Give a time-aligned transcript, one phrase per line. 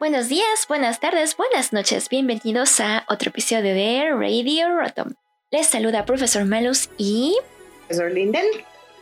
[0.00, 2.08] Buenos días, buenas tardes, buenas noches.
[2.08, 5.12] Bienvenidos a otro episodio de Radio Rotom.
[5.50, 7.36] Les saluda Profesor Malus y...
[7.86, 8.46] Profesor Linden.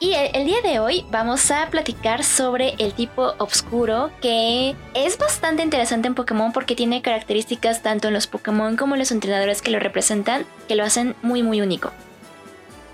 [0.00, 5.64] Y el, día de hoy vamos a platicar sobre el tipo oscuro que es bastante
[5.64, 9.72] interesante en Pokémon porque tiene características tanto en los Pokémon como en los entrenadores que
[9.72, 11.90] lo representan que lo hacen muy muy único.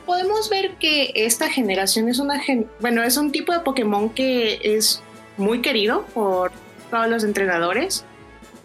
[0.07, 2.41] Podemos ver que esta generación es una
[2.81, 5.03] bueno, es un tipo de Pokémon que es
[5.37, 6.53] muy querido por
[6.91, 8.07] todos los entrenadores.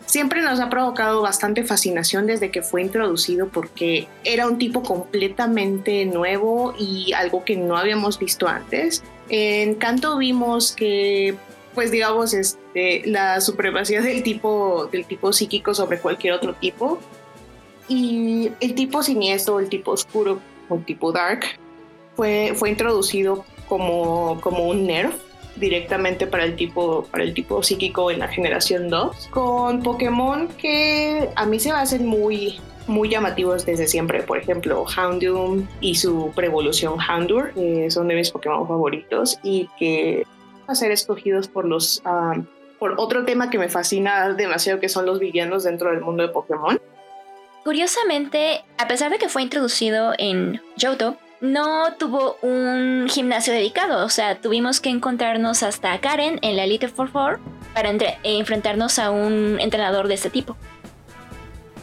[0.09, 6.03] Siempre nos ha provocado bastante fascinación desde que fue introducido porque era un tipo completamente
[6.07, 9.03] nuevo y algo que no habíamos visto antes.
[9.29, 11.35] En Canto vimos que,
[11.75, 16.97] pues digamos, este, la supremacía del tipo, del tipo psíquico sobre cualquier otro tipo.
[17.87, 21.45] Y el tipo siniestro, el tipo oscuro el tipo dark
[22.15, 25.28] fue, fue introducido como, como un nerf
[25.59, 31.29] directamente para el tipo para el tipo psíquico en la generación 2 con Pokémon que
[31.35, 34.23] a mí se me hacen muy muy llamativos desde siempre.
[34.23, 40.25] Por ejemplo Houndoom y su preevolución Houndour que son de mis Pokémon favoritos y que
[40.67, 42.35] a ser escogidos por los ah,
[42.79, 46.29] por otro tema que me fascina demasiado que son los villanos dentro del mundo de
[46.29, 46.79] Pokémon.
[47.63, 54.09] Curiosamente, a pesar de que fue introducido en Johto, no tuvo un gimnasio dedicado, o
[54.09, 57.39] sea, tuvimos que encontrarnos hasta Karen en la Elite 4
[57.73, 57.91] para
[58.23, 60.57] enfrentarnos a un entrenador de este tipo.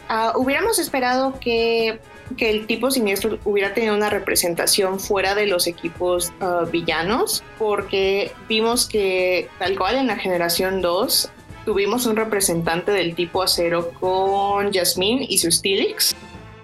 [0.09, 1.99] Ah, hubiéramos esperado que,
[2.37, 8.87] el tipo siniestro hubiera tenido una representación fuera de los equipos ah, villanos, porque vimos
[8.87, 11.29] que tal cual en la generación 2
[11.65, 16.15] tuvimos un representante del tipo acero con Jasmine y su Steelix,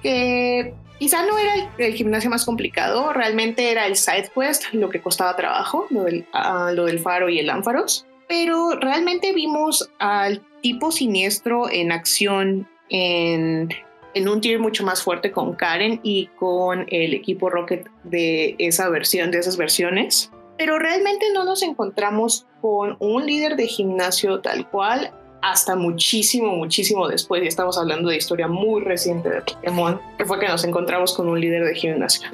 [0.02, 5.02] que Quizá no era el, gimnasio más complicado, realmente era el side quest lo que
[5.02, 10.42] costaba trabajo, lo del, ah, lo del faro y el ánfaros, pero realmente vimos al
[10.62, 13.68] tipo siniestro en acción en,
[14.14, 18.88] en un tier mucho más fuerte con Karen y con el equipo Rocket de esa
[18.88, 20.32] versión, de esas versiones.
[20.58, 25.12] Pero realmente no nos encontramos con un líder de gimnasio tal cual
[25.44, 30.40] hasta muchísimo, muchísimo después, y estamos hablando de historia muy reciente de Pokémon, que fue
[30.40, 32.30] que nos encontramos con un líder de gimnasio.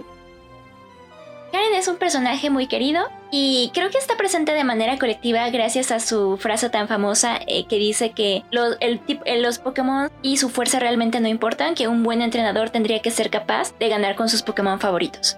[1.52, 5.92] Karen es un personaje muy querido y creo que está presente de manera colectiva gracias
[5.92, 10.38] a su frase tan famosa eh, que dice que los, el, eh, los Pokémon y
[10.38, 14.16] su fuerza realmente no importan, que un buen entrenador tendría que ser capaz de ganar
[14.16, 15.38] con sus Pokémon favoritos.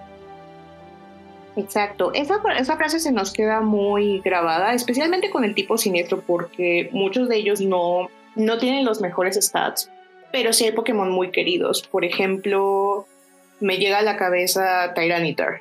[1.55, 6.89] Exacto, esa, esa, frase se nos queda muy grabada, especialmente con el tipo siniestro, porque
[6.93, 9.91] muchos de ellos no, no tienen los mejores stats,
[10.31, 11.81] pero sí hay Pokémon muy queridos.
[11.81, 13.05] Por ejemplo,
[13.59, 15.59] me llega a la cabeza Tyranitar,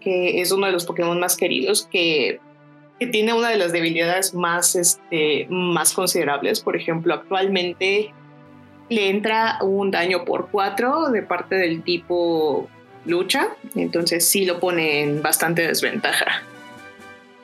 [0.00, 2.40] que es uno de los Pokémon más queridos, que,
[2.98, 6.60] que tiene una de las debilidades más, este, más considerables.
[6.60, 8.10] Por ejemplo, actualmente
[8.88, 12.68] le entra un daño por 4 de parte del tipo
[13.06, 16.42] lucha, entonces sí lo pone en bastante desventaja.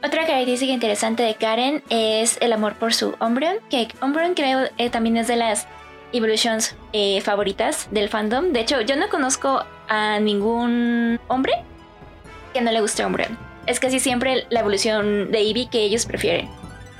[0.04, 4.90] Otra característica interesante de Karen es el amor por su Umbreon, que Umbreon creo eh,
[4.90, 5.68] también es de las
[6.12, 8.52] evolutions eh, favoritas del fandom.
[8.52, 11.52] De hecho, yo no conozco a ningún hombre
[12.52, 13.38] que no le guste Umbreon.
[13.66, 16.48] Es casi siempre la evolución de Eevee que ellos prefieren.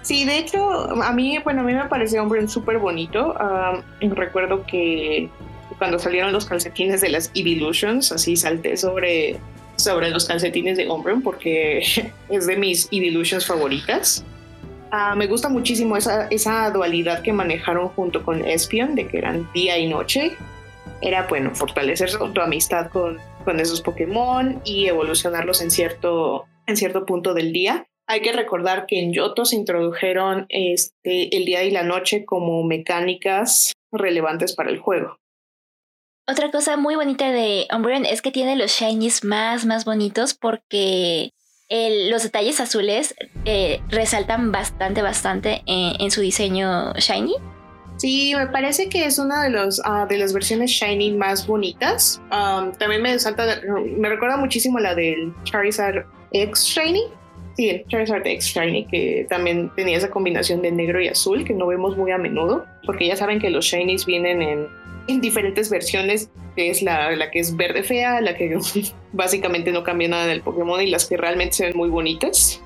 [0.03, 3.35] Sí, de hecho, a mí, bueno, a mí me parece Umbreon súper bonito.
[4.01, 5.29] recuerdo que
[5.83, 9.37] cuando salieron los calcetines de las Evolutions, así salté sobre,
[9.75, 11.83] sobre los calcetines de Umbreon porque
[12.29, 14.25] es de mis Evolutions favoritas.
[14.93, 19.51] Ah, me gusta muchísimo esa, esa dualidad que manejaron junto con Espion, de que eran
[19.55, 20.37] día y noche.
[21.01, 27.05] Era, bueno, fortalecer tu amistad con, con esos Pokémon y evolucionarlos en cierto, en cierto
[27.07, 27.89] punto del día.
[28.07, 32.63] Hay que recordar que en Yoto se introdujeron este, el día y la noche como
[32.63, 35.19] mecánicas relevantes para el juego.
[36.29, 41.33] Otra cosa muy bonita de Umbreon es que tiene los shinies más, más bonitos porque
[42.11, 43.15] los detalles azules
[43.45, 47.35] eh, resaltan bastante, bastante en, su diseño shiny.
[47.97, 52.21] Sí, me parece que es una de, los, ah, de las versiones shiny más bonitas.
[52.79, 53.61] también me salta,
[53.99, 57.03] me recuerda muchísimo la del Charizard X Shiny.
[57.57, 61.53] Sí, el Charizard X Shiny, que también tenía esa combinación de negro y azul que
[61.53, 65.71] no vemos muy a menudo, porque ya saben que los shinies vienen en en diferentes
[65.71, 68.59] versiones, que es la, la, que es verde fea, la que
[69.13, 72.61] básicamente no cambia nada del Pokémon y las que realmente se ven muy bonitas.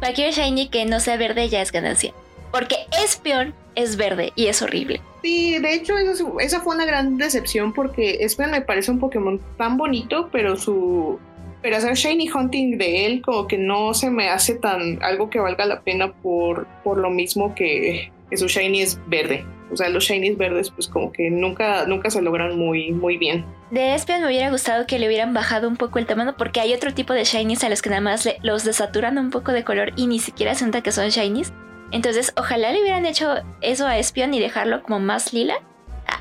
[0.00, 2.12] Cualquier shiny que no sea verde ya es ganancia.
[2.52, 5.00] porque Espion es verde y es horrible.
[5.22, 5.94] Sí, de hecho
[6.38, 11.18] esa fue una gran decepción porque Espion me parece un Pokémon tan bonito, pero su
[11.62, 15.40] pero hacer shiny hunting de él como que no se me hace tan algo que
[15.40, 19.46] valga la pena por, por lo mismo que, que su shiny es verde.
[19.72, 23.44] O sea, los shinies verdes pues como que nunca, nunca se logran muy, muy bien.
[23.70, 26.74] De Espion me hubiera gustado que le hubieran bajado un poco el tamaño porque hay
[26.74, 29.92] otro tipo de shinies a los que nada más los desaturan un poco de color
[29.96, 31.52] y ni siquiera sienta que son shinies.
[31.90, 35.54] Entonces, ojalá le hubieran hecho eso a Espion y dejarlo como más lila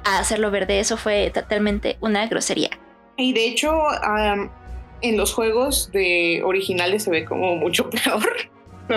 [0.06, 0.80] a, hacerlo verde.
[0.80, 2.69] Eso fue totalmente una grosería.
[3.18, 3.72] Y de hecho,
[5.01, 8.53] en los juegos de originales se ve como mucho peor.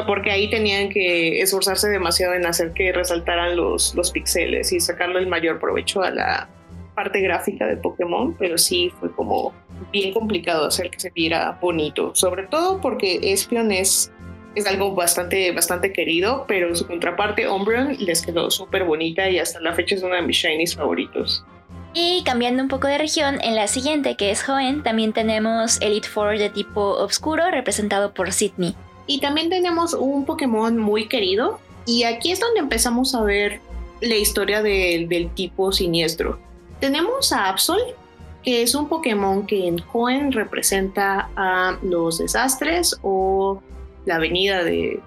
[0.07, 5.21] Porque ahí tenían que esforzarse demasiado en hacer que resaltaran los, los píxeles y sacarle
[5.21, 6.49] el mayor provecho a la
[6.97, 9.55] parte gráfica de Pokémon, pero sí fue como
[9.93, 14.11] bien complicado hacer que se viera bonito, sobre todo porque Espion es,
[14.57, 19.61] es algo bastante, bastante querido, pero su contraparte Umbreon les quedó súper bonita y hasta
[19.61, 21.45] la fecha es uno de mis shinies favoritos.
[21.93, 26.09] Y cambiando un poco de región, en la siguiente, que es Joen, también tenemos Elite
[26.09, 28.75] Four de tipo oscuro, representado por Sydney.
[29.07, 33.61] Y también tenemos un Pokémon muy querido, y aquí es donde empezamos a ver
[34.01, 36.39] la historia del tipo siniestro.
[36.81, 37.81] Tenemos a Absol,
[38.43, 43.63] que es un Pokémon que en Joen representa a los desastres o
[44.05, 45.01] la venida de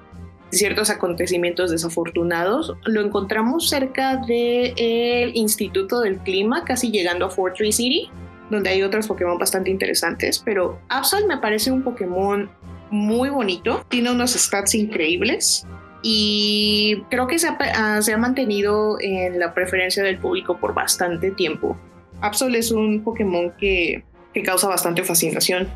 [0.52, 2.74] ciertos acontecimientos desafortunados.
[2.86, 8.10] Lo encontramos cerca del Instituto del Clima, casi llegando a Fortress City,
[8.50, 12.50] donde hay otros Pokémon bastante interesantes, pero Absol me parece un Pokémon
[12.90, 15.66] muy bonito, tiene unos stats increíbles
[16.02, 20.74] y creo que se ha, ah, se ha mantenido en la preferencia del público por
[20.74, 21.78] bastante tiempo.
[22.22, 24.04] Absol es un Pokémon que,
[24.34, 25.70] que causa bastante fascinación.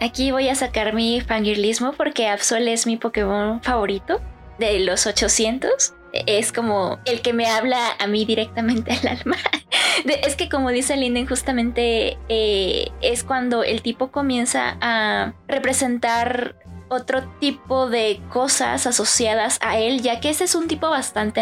[0.00, 4.20] Aquí voy a sacar mi fangirlismo porque Absol es mi Pokémon favorito
[4.58, 5.94] de los 800.
[6.12, 9.36] Es como el que me habla a mí directamente al alma.
[10.24, 16.56] es que como dice Linden, justamente eh, es cuando el tipo comienza a representar
[16.92, 21.40] otro tipo de cosas asociadas a él, ya que ese es un tipo bastante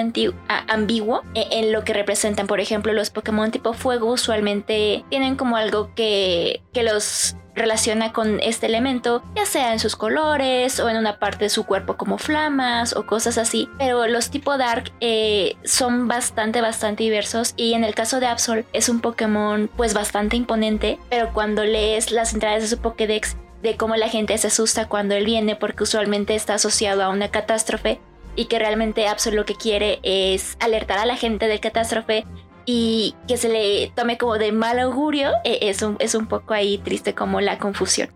[0.68, 2.46] ambiguo en, en, lo que representan.
[2.46, 8.40] Por ejemplo, los Pokémon tipo fuego usualmente tienen como algo que, que los relaciona con
[8.40, 12.18] este elemento, ya sea en sus colores o en una parte de su cuerpo como
[12.18, 13.68] flamas o cosas así.
[13.78, 18.64] Pero los tipo Dark eh, son bastante, bastante diversos y en el caso de Absol
[18.72, 23.76] es un Pokémon pues bastante imponente, pero cuando lees las entradas de su Pokédex de
[23.76, 28.00] cómo la gente se asusta cuando él viene porque usualmente está asociado a una catástrofe
[28.36, 32.24] y que realmente Absol lo que quiere es alertar a la gente del catástrofe
[32.64, 36.54] y que se le tome como de mal augurio, eh, es, un, es un poco
[36.54, 38.10] ahí triste como la confusión.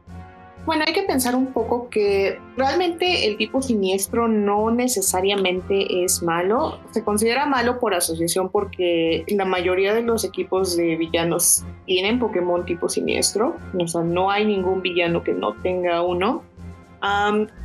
[0.66, 6.78] Bueno, hay que pensar un poco que realmente el tipo siniestro no necesariamente es malo.
[6.90, 12.64] Se considera malo por asociación porque la mayoría de los equipos de villanos tienen Pokémon
[12.64, 13.56] tipo siniestro.
[13.78, 16.42] O sea, no hay ningún villano que no tenga uno.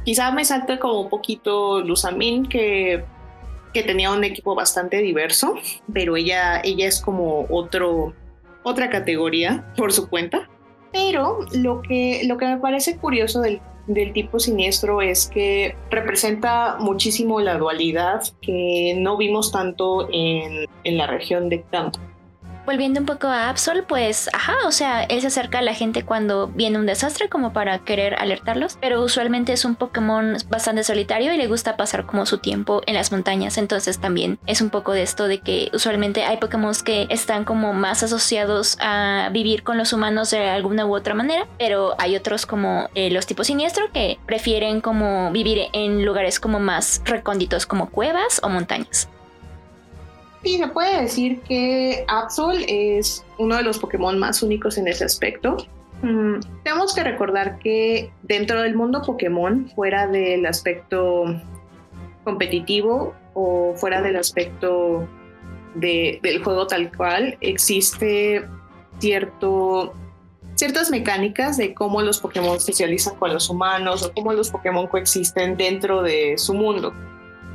[0.04, 3.06] quizá me salta como un poquito Luzamin, que
[3.74, 5.56] que tenía un equipo bastante diverso,
[5.94, 8.14] pero ella, ella es como otro,
[8.64, 10.50] otra categoría por su cuenta.
[10.92, 16.78] Pero lo que, lo que me parece curioso del, del tipo siniestro es que representa
[16.80, 22.00] muchísimo la dualidad que no vimos tanto en, en la región de Kanto
[22.70, 26.06] volviendo un poco a Absol, pues, ajá, o sea, él se acerca a la gente
[26.06, 31.34] cuando viene un desastre como para querer alertarlos, pero usualmente es un Pokémon bastante solitario
[31.34, 34.92] y le gusta pasar como su tiempo en las montañas, entonces también es un poco
[34.92, 39.80] de esto de que usualmente hay Pokémon que están como más asociados a vivir con
[39.80, 43.92] los humanos de alguna u otra manera, pero hay otros como eh, los tipos siniestro
[43.92, 49.10] que prefieren como vivir en lugares como más recónditos como cuevas o montañas.
[50.44, 55.04] Sí, se puede decir que Absol es uno de los Pokémon más únicos en ese
[55.04, 55.58] aspecto.
[56.02, 61.26] Mm, tenemos que recordar que dentro del mundo Pokémon, fuera del aspecto
[62.24, 65.08] competitivo o fuera del aspecto
[65.76, 68.48] del juego tal cual, existe
[69.00, 69.94] cierto,
[70.56, 75.58] ciertas mecánicas de cómo los Pokémon socializan con los humanos o cómo los Pokémon coexisten
[75.58, 76.94] dentro de su mundo.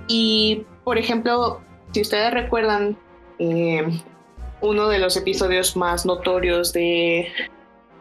[0.07, 1.61] Y, por ejemplo,
[1.95, 2.99] si ustedes recuerdan,
[3.39, 3.87] eh,
[4.61, 7.29] uno de los episodios más notorios de,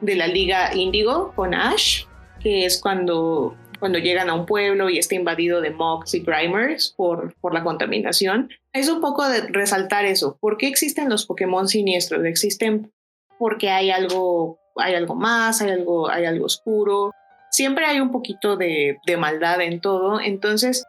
[0.01, 2.05] de la Liga Índigo con Ash,
[2.39, 6.95] que es cuando, cuando llegan a un pueblo y está invadido de Mox y Grimers
[6.97, 8.49] por, por la contaminación.
[8.73, 10.37] Es un poco de resaltar eso.
[10.41, 12.25] ¿Por qué existen los Pokémon siniestros?
[12.25, 12.91] Existen
[13.37, 17.11] porque hay algo, hay algo más, hay algo, hay algo oscuro.
[17.51, 20.19] Siempre hay un poquito de, de maldad en todo.
[20.19, 20.83] Entonces,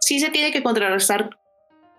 [0.00, 1.30] sí se tiene que contrarrestar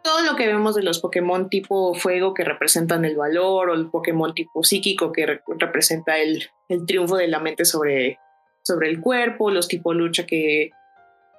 [0.03, 3.89] todo lo que vemos de los Pokémon tipo fuego que representan el valor o el
[3.89, 8.19] Pokémon tipo psíquico que representa el, el, triunfo de la mente sobre,
[8.63, 10.71] sobre el cuerpo, los tipo lucha que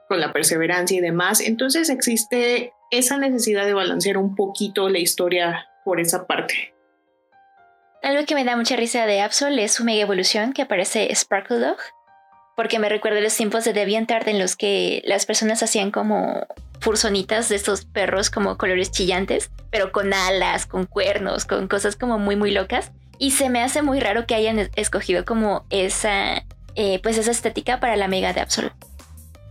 [0.09, 1.41] con la perseverancia y demás.
[1.41, 6.75] Entonces existe esa necesidad de balancear un poquito la historia por esa parte.
[8.03, 11.59] Algo que me da mucha risa de Absol es su mega evolución que aparece Sparkle
[11.59, 11.77] Dog,
[12.57, 16.47] porque me recuerda los tiempos de DeviantArt en los que las personas hacían como
[16.81, 22.19] fursonitas de estos perros como colores chillantes, pero con alas, con cuernos, con cosas como
[22.19, 22.93] muy muy locas.
[23.19, 26.45] Y se me hace muy raro que hayan escogido como esa,
[26.75, 28.73] eh, pues esa estética para la mega de Absol.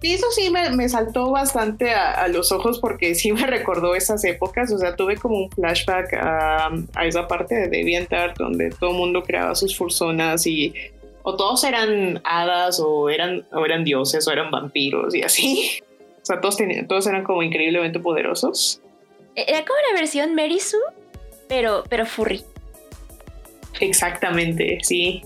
[0.01, 4.71] Sí, eso sí me, saltó bastante a, los ojos porque sí me recordó esas épocas.
[4.71, 6.71] O sea, tuve como un flashback a,
[7.03, 10.73] esa parte de DeviantArt donde todo el mundo creaba sus fursonas y
[11.23, 15.79] o todos eran hadas o eran, o eran dioses o eran vampiros y así.
[16.29, 16.57] O sea, todos,
[16.87, 18.79] todos eran como increíblemente poderosos.
[19.33, 20.79] Era como la versión Mary Sue,
[21.47, 22.43] pero, pero furry.
[23.79, 25.23] Exactamente, sí.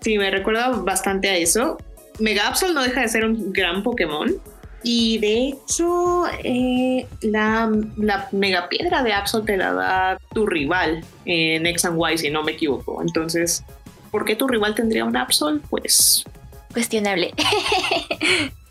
[0.00, 1.76] Sí, me recuerda bastante a eso.
[2.18, 4.34] Mega Absol no deja de ser un gran Pokémon.
[4.82, 11.04] Y de hecho, eh, la, la mega piedra de Absol te la da tu rival
[11.26, 13.02] en X and Y, si no me equivoco.
[13.02, 13.62] Entonces,
[14.10, 15.60] ¿por qué tu rival tendría un Absol?
[15.68, 16.24] Pues.
[16.72, 17.34] Cuestionable.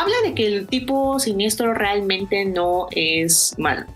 [0.00, 3.86] habla de que el tipo siniestro realmente no es malo.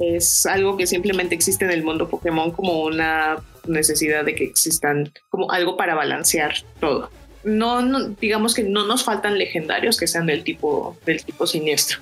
[0.00, 3.36] Es algo que simplemente existe en el mundo Pokémon como una
[3.66, 7.10] necesidad de que existan como algo para balancear todo
[7.46, 11.98] no, digamos que no nos faltan legendarios que sean del tipo, del tipo siniestro.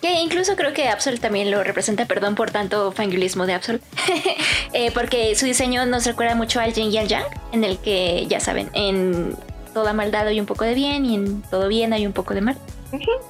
[0.00, 3.80] Que incluso creo que Absol también lo representa, perdón por tanto fangulismo de Absol,
[4.72, 8.26] eh, porque su diseño nos recuerda mucho al Yin y al Yang, en el que,
[8.26, 9.36] ya saben, en
[9.72, 12.40] toda maldad hay un poco de bien y en todo bien hay un poco de
[12.40, 12.56] mal.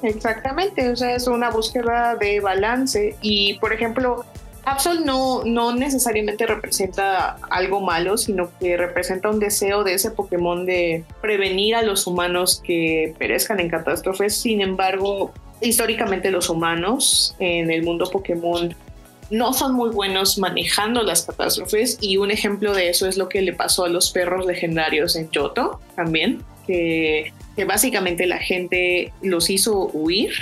[0.02, 4.24] exactamente, o sea, es una búsqueda de balance y, por ejemplo,
[4.64, 10.66] Absol no, no necesariamente representa algo malo, sino que representa un deseo de ese Pokémon
[10.66, 14.36] de prevenir a los humanos que perezcan en catástrofes.
[14.36, 15.32] Sin embargo,
[15.62, 18.74] históricamente los humanos en el mundo Pokémon
[19.30, 23.42] no son muy buenos manejando las catástrofes y un ejemplo de eso es lo que
[23.42, 27.32] le pasó a los perros legendarios en Yoto también, que,
[27.66, 30.32] básicamente la gente los hizo huir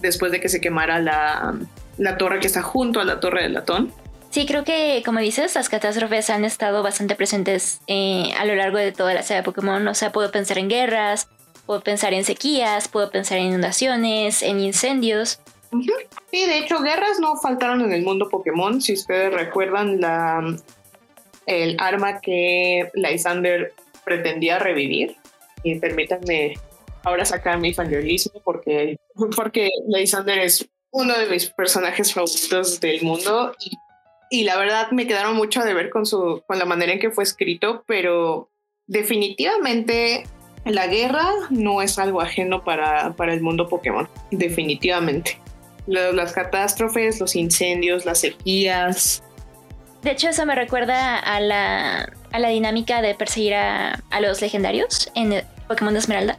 [0.00, 3.92] después de que se quemara la, torre que está junto a la torre del latón.
[4.30, 8.78] Sí, creo que, como dices, las catástrofes han estado bastante presentes eh, a lo largo
[8.78, 9.86] de toda la de Pokémon.
[9.88, 11.28] O sea, puedo pensar en guerras,
[11.66, 15.40] puedo pensar en sequías, puedo pensar en inundaciones, en incendios.
[15.70, 18.80] Sí, de hecho, guerras no faltaron en el mundo Pokémon.
[18.80, 20.56] Si ustedes recuerdan la,
[21.46, 23.72] el arma que Lysander
[24.04, 25.16] pretendía revivir.
[25.62, 26.54] Y permítanme
[27.04, 28.96] ahora sacar mi fangirlismo porque,
[29.36, 33.76] porque Lysander es uno de mis personajes favoritos del mundo y,
[34.30, 37.10] y, la verdad me quedaron mucho de ver con, su, con la manera en que
[37.10, 38.50] fue escrito, pero
[38.86, 40.24] definitivamente
[40.64, 45.38] la guerra no es algo ajeno para, para el mundo Pokémon, definitivamente.
[45.90, 49.22] Las catástrofes, los incendios, las sequías.
[50.02, 54.40] De hecho, eso me recuerda a la, a la dinámica de perseguir a, a los
[54.40, 56.38] legendarios en Pokémon de Esmeralda.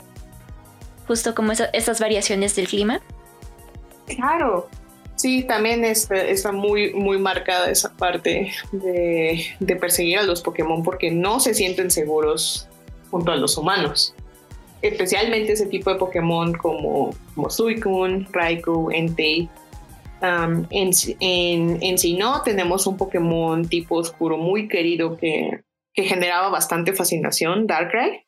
[1.08, 3.02] Justo como esas variaciones del clima.
[4.08, 4.70] Claro,
[5.16, 11.40] sí, también está, muy, muy marcada esa parte de, perseguir a los Pokémon porque no
[11.40, 12.68] se sienten seguros
[13.10, 14.16] junto a los humanos.
[14.82, 19.50] Especialmente ese tipo de Pokémon como, como Suicune, Raikou, Entei.
[20.22, 26.50] Um, en, en, en no tenemos un Pokémon tipo oscuro muy querido que, que generaba
[26.50, 28.26] bastante fascinación, Darkrai.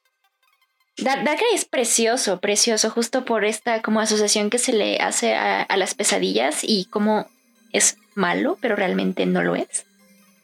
[0.98, 5.96] Darkrai es precioso, precioso, justo por esta como asociación que se le hace a, las
[5.96, 7.26] pesadillas y cómo
[7.72, 9.86] es malo, pero realmente no lo es.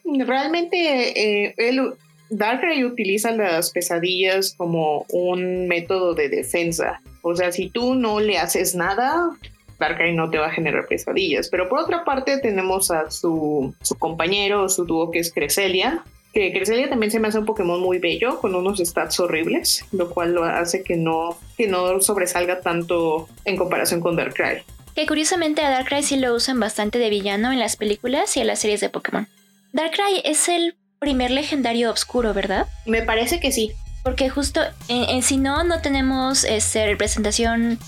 [0.04, 1.94] Realmente eh, el
[2.30, 7.00] Darkrai utiliza las pesadillas como un método de defensa.
[7.22, 9.30] O sea, si tú no le haces nada,
[9.78, 11.48] Darkrai no te va a generar pesadillas.
[11.48, 16.52] Pero por otra parte tenemos a su, su compañero, su dúo que es Creselia, que
[16.52, 20.32] Cresselia también se me hace un Pokémon muy bello, con unos stats horribles, lo cual
[20.32, 24.62] lo hace que no, que no sobresalga tanto en comparación con Darkrai.
[24.94, 28.46] Que curiosamente a Darkrai sí lo usan bastante de villano en las películas y en
[28.46, 29.26] las series de Pokémon.
[29.72, 32.68] Darkrai es el primer legendario oscuro, ¿verdad?
[32.84, 33.72] Me parece que sí.
[34.04, 37.78] Porque justo en, si no, no tenemos este, representación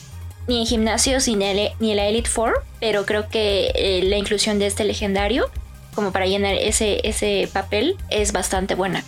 [0.49, 4.17] ni en gimnasios ni en, ni en la Elite Four, pero creo que eh, la
[4.17, 5.51] inclusión de este legendario
[5.95, 9.05] como para llenar ese, ese papel es bastante buena.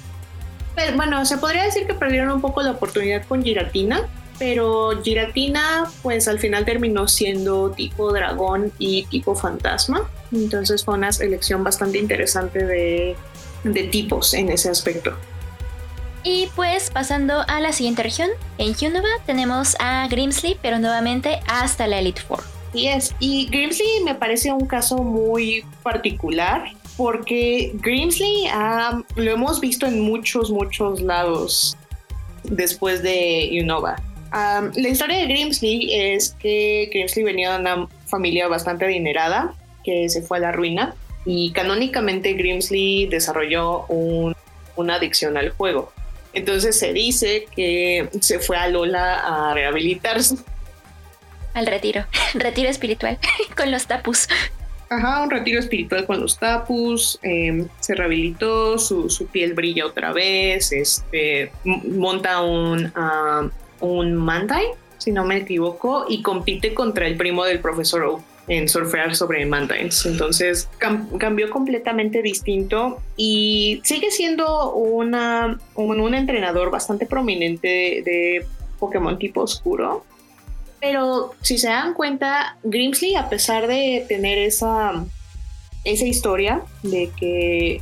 [0.97, 4.03] bueno, se podría decir que perdieron un poco la oportunidad con Giratina,
[4.39, 10.11] pero Giratina pues al final terminó siendo tipo dragón y tipo fantasma.
[10.31, 13.17] Entonces fue una elección bastante interesante de,
[13.65, 15.17] de tipos en ese aspecto.
[16.23, 21.87] Y pues pasando a la siguiente región, en Unova tenemos a Grimsley, pero nuevamente hasta
[21.87, 22.43] la Elite Four.
[22.73, 28.49] Y es, y Grimsley me parece un caso muy particular porque Grimsley
[29.17, 31.77] lo hemos visto en muchos, muchos lados
[32.45, 33.97] después de Unova.
[34.33, 39.55] la historia de Grimsley es que Grimsley venía de una familia bastante adinerada
[39.85, 40.95] que se fue a la ruina
[41.25, 43.87] y canónicamente Grimsley desarrolló
[44.77, 45.93] una adicción al juego.
[46.33, 50.37] Entonces se dice que se fue a Lola a rehabilitarse.
[51.55, 52.05] Al retiro,
[52.35, 53.19] retiro espiritual
[53.57, 54.29] con los tapus.
[54.91, 60.73] Ajá, un retiro espiritual con los tapus, em, se rehabilitó, su, piel brilla otra vez,
[60.73, 63.51] este, monta un, uh,
[63.81, 64.67] un Mantai,
[64.99, 69.45] si no me equivoco, y compite contra el primo del profesor Oak en surfear sobre
[69.47, 70.05] mountains.
[70.07, 70.69] Entonces
[71.19, 78.47] cambió completamente distinto y sigue siendo una, un, entrenador bastante prominente de,
[78.79, 80.05] Pokémon tipo oscuro.
[80.81, 85.05] Pero si se dan cuenta, Grimsley, a pesar de tener esa,
[85.85, 87.81] esa historia de que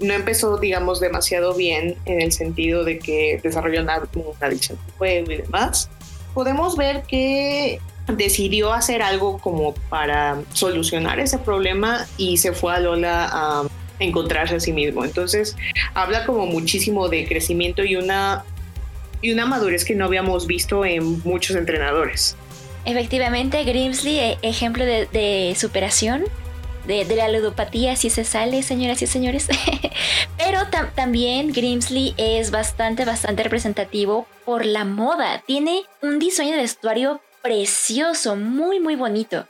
[0.00, 4.92] no empezó, digamos, demasiado bien en el sentido de que desarrolló una, una adicción al
[4.94, 5.90] juego y demás,
[6.34, 7.80] podemos ver que
[8.16, 13.62] decidió hacer algo como para solucionar ese problema y se fue a Lola a
[14.00, 15.04] encontrarse a sí mismo.
[15.04, 15.56] Entonces
[15.94, 18.44] habla como muchísimo de crecimiento y una,
[19.22, 22.36] y una madurez que no habíamos visto en muchos entrenadores.
[22.84, 26.24] Efectivamente, Grimsley, e, ejemplo de, superación,
[26.86, 29.48] de, la ludopatía, si se sale, señoras y señores.
[30.38, 30.60] Pero
[30.94, 35.42] también Grimsley es bastante, bastante representativo por la moda.
[35.46, 39.46] Tiene un diseño de vestuario precioso, muy, muy bonito.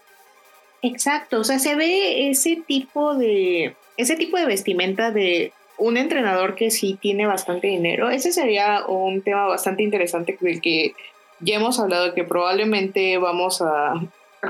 [0.83, 6.55] Exacto, o sea, se ve ese tipo de, ese tipo de vestimenta de un entrenador
[6.55, 8.11] que sí tiene bastante dinero.
[8.11, 10.95] Ese sería un tema bastante interesante del que
[11.41, 13.95] ya hemos hablado que probablemente vamos a,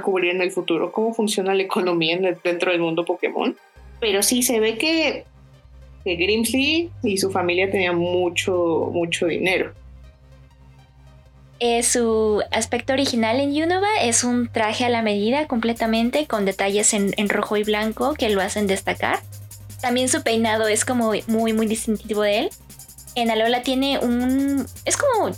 [0.02, 3.56] cubrir en el futuro cómo funciona la economía dentro del mundo Pokémon.
[3.98, 5.24] Pero sí se ve que,
[6.04, 9.72] que Grimsley y su familia tenían mucho, mucho dinero.
[11.62, 16.94] Eh, su aspecto original en Unova es un traje a la medida completamente con detalles
[16.94, 19.20] en, rojo y blanco que lo hacen destacar.
[19.82, 22.50] También su peinado es como muy muy distintivo de él.
[23.14, 24.66] En Alola tiene un...
[24.86, 25.30] es como...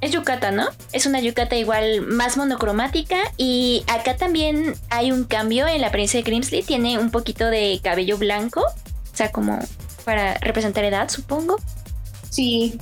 [0.00, 0.66] Es yucata, ¿no?
[0.92, 6.18] Es una yucata igual más monocromática y acá también hay un cambio en la apariencia
[6.18, 6.62] de Grimsley.
[6.62, 9.58] Tiene un poquito de cabello blanco, o sea, como
[10.06, 11.56] para representar edad, supongo.
[12.30, 12.78] Sí,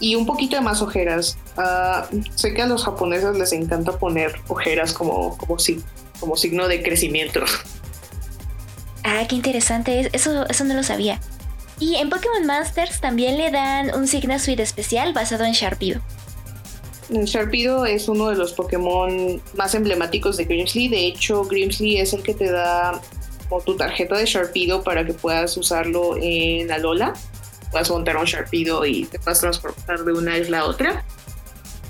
[0.00, 1.38] y un poquito de más ojeras.
[1.56, 5.56] Ah, sé que a los japoneses les encanta poner ojeras como, como,
[6.20, 7.40] como signo de crecimiento.
[9.04, 10.10] Ah, qué interesante.
[10.12, 11.20] Eso, eso no lo sabía.
[11.78, 16.00] Y en Pokémon Masters también le dan un Signa Suite especial basado en Sharpido.
[17.10, 20.88] Sharpido es uno de los Pokémon más emblemáticos de Grimsley.
[20.88, 23.00] De hecho, Grimsley es el que te da
[23.64, 27.14] tu tarjeta de Sharpido para que puedas usarlo en Alola
[27.74, 31.04] puedas montar un Sharpido y te puedas transportar de una isla a otra.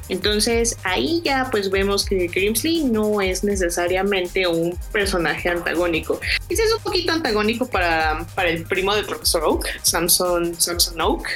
[0.09, 6.18] Entonces ahí ya pues vemos que Grimsley no es necesariamente un personaje antagónico.
[6.49, 11.29] Quizás es un poquito antagónico para, para el primo del profesor Oak, Samson, Samson Oak,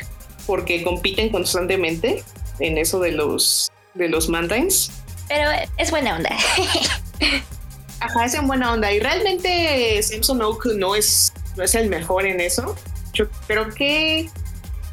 [0.46, 2.24] porque compiten constantemente
[2.58, 4.90] en eso de los, de los Mountains.
[5.28, 6.30] Pero es buena onda.
[8.00, 8.90] Ajá, es en buena onda.
[8.92, 12.74] Y realmente Samson Oak no es, no es el mejor en eso.
[13.12, 14.30] Yo creo que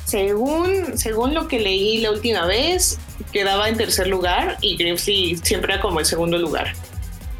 [0.06, 3.00] según, según lo que leí la última vez,
[3.32, 6.74] quedaba en tercer lugar y Grimsley siempre era como el segundo lugar.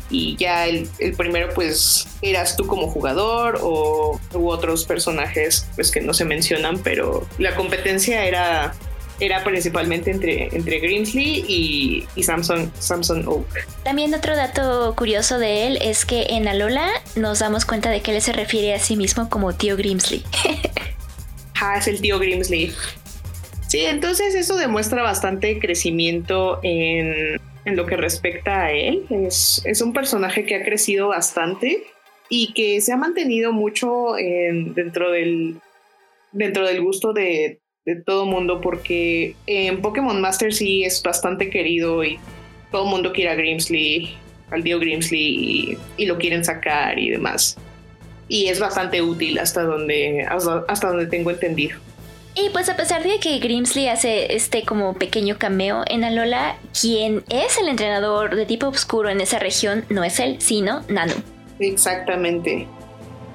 [0.10, 6.02] Y ya el, primero pues eras tú como jugador o hubo otros personajes pues que
[6.02, 8.76] no se mencionan, pero la competencia era,
[9.20, 13.68] era principalmente entre, entre Grimsley y, y Samson, Samson Oak.
[13.84, 18.16] También otro dato curioso de él es que en Alola nos damos cuenta de que
[18.16, 20.24] él se refiere a sí mismo como tío Grimsley.
[21.62, 22.72] Ah, es el tío Grimsley.
[23.68, 29.06] Sí, entonces eso demuestra bastante crecimiento en, lo que respecta a él.
[29.10, 31.84] Es, un personaje que ha crecido bastante
[32.30, 34.14] y que se ha mantenido mucho
[34.76, 35.60] dentro, del,
[36.32, 42.04] dentro del gusto de, de todo mundo porque en Pokémon Master sí es bastante querido
[42.04, 42.20] y
[42.72, 44.16] todo el mundo quiere a Grimsley,
[44.52, 47.58] al tío Grimsley y lo quieren sacar y demás
[48.28, 51.78] y es bastante útil hasta donde, hasta, donde tengo entendido.
[52.36, 57.24] Y pues a pesar de que Grimsley hace este como pequeño cameo en Alola, quien
[57.30, 61.14] es el entrenador de tipo oscuro en esa región no es él, sino Nanu.
[61.60, 62.68] Exactamente.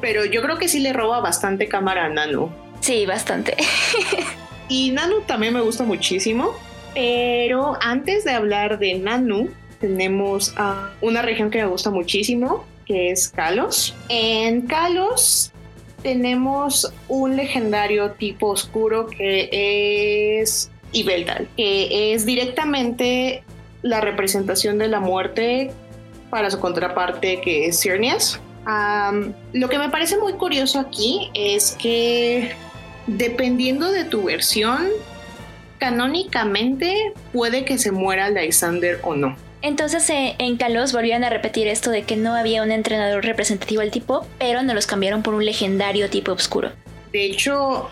[0.02, 2.50] Pero yo creo que sí le roba bastante cámara a Nanu.
[2.80, 3.56] Sí, bastante.
[4.68, 6.54] y Nanu también me gusta muchísimo.
[6.94, 9.50] Pero antes de hablar de Nanu,
[9.80, 13.94] tenemos a una región que me gusta muchísimo, que es Kalos.
[14.08, 15.52] En Kalos
[16.02, 23.44] tenemos un legendario tipo oscuro que es Ibeltal, que es directamente
[23.82, 25.70] la representación de la muerte
[26.30, 28.40] para su contraparte que es Cyrnias.
[29.52, 32.56] lo que me parece muy curioso aquí es que
[33.06, 34.88] dependiendo de tu versión,
[35.78, 39.36] canónicamente puede que se muera Lysander o no.
[39.62, 43.82] Entonces eh, en Kalos volvían a repetir esto de que no había un entrenador representativo
[43.82, 46.72] al tipo, pero no los cambiaron por un legendario tipo oscuro.
[47.12, 47.90] De hecho,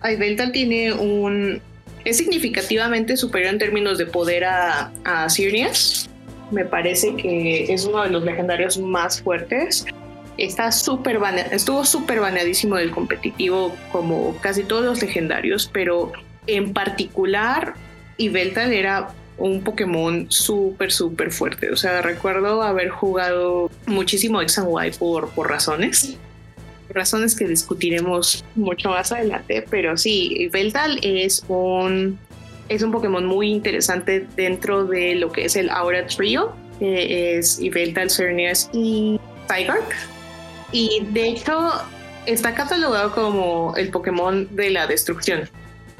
[0.00, 1.62] Aibeltal tiene un...
[2.04, 4.90] es significativamente superior en términos de poder a,
[5.28, 6.10] Sirnias.
[6.50, 9.86] Me parece que es uno de los legendarios más fuertes.
[10.36, 11.18] Está súper
[11.50, 16.12] estuvo súper baneadísimo del competitivo como casi todos los legendarios, pero
[16.46, 17.74] en particular
[18.18, 19.08] Ibeltal era
[19.38, 21.70] un Pokémon súper, súper fuerte.
[21.70, 26.16] O sea, recuerdo haber jugado muchísimo X and Y por, por razones.
[26.90, 29.64] Razones que discutiremos mucho más adelante.
[29.70, 32.18] Pero sí, Veltal es un,
[32.68, 36.52] es un Pokémon muy interesante dentro de lo que es el Aura Trio.
[36.78, 39.94] Que es Veltal, Cernias y Zygarde.
[40.72, 41.72] Y de hecho
[42.26, 45.48] está catalogado como el Pokémon de la destrucción.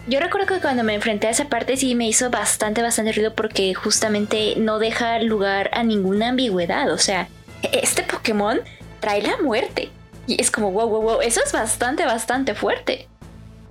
[0.08, 3.34] Yo recuerdo que cuando me enfrenté a esa parte sí me hizo bastante, bastante ruido
[3.34, 6.90] porque justamente no deja lugar a ninguna ambigüedad.
[6.90, 7.28] O sea,
[7.74, 8.60] este Pokémon
[9.00, 9.90] trae la muerte.
[10.26, 13.06] Y es como, wow, wow, wow, eso es bastante, bastante fuerte.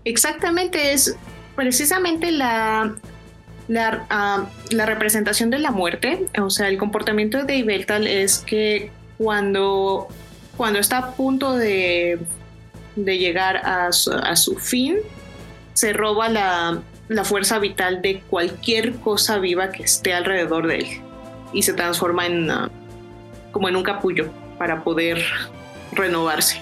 [0.05, 1.15] Exactamente, es
[1.55, 2.95] precisamente la,
[3.67, 6.27] la, ah, la representación de la muerte.
[6.39, 10.07] O sea, el comportamiento de Ibeltal es que cuando,
[10.55, 12.19] cuando está a punto de,
[12.95, 14.97] de llegar a a su fin,
[15.77, 16.81] se roba la,
[17.23, 20.87] fuerza vital de cualquier cosa viva que esté alrededor de él
[21.53, 22.49] y se transforma en
[23.51, 25.23] como en un capullo para poder
[25.91, 26.59] renovarse.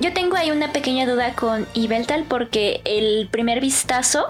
[0.00, 4.26] Yo tengo ahí una pequeña duda con Ibeltal porque el primer vistazo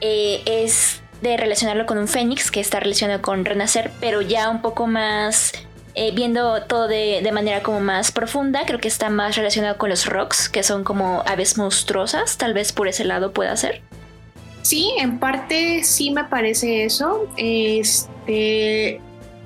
[0.00, 4.62] eh, es de relacionarlo con un fénix que está relacionado con renacer, pero ya un
[4.62, 5.52] poco más
[5.94, 10.06] eh, viendo todo de, manera como más profunda, creo que está más relacionado con los
[10.06, 13.82] rocks, que son como aves monstruosas, tal vez por ese lado pueda ser.
[14.62, 17.28] Sí, en parte sí me parece eso.
[17.36, 19.00] Este,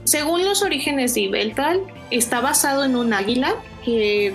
[0.04, 1.80] según los orígenes de Ibeltal,
[2.10, 3.54] está basado en un águila
[3.84, 4.34] que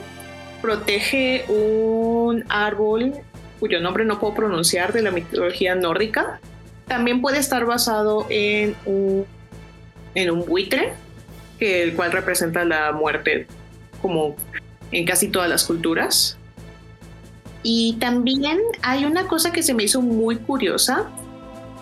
[0.62, 3.14] protege un árbol
[3.62, 6.42] cuyo nombre no puedo pronunciar de la mitología nórdica.
[6.88, 9.26] También puede estar basado en un,
[10.16, 10.94] en un buitre
[11.62, 13.48] el cual representa la muerte
[14.02, 14.36] como
[14.92, 16.38] en casi todas las culturas.
[17.64, 21.10] Y también hay una cosa que se me hizo muy curiosa.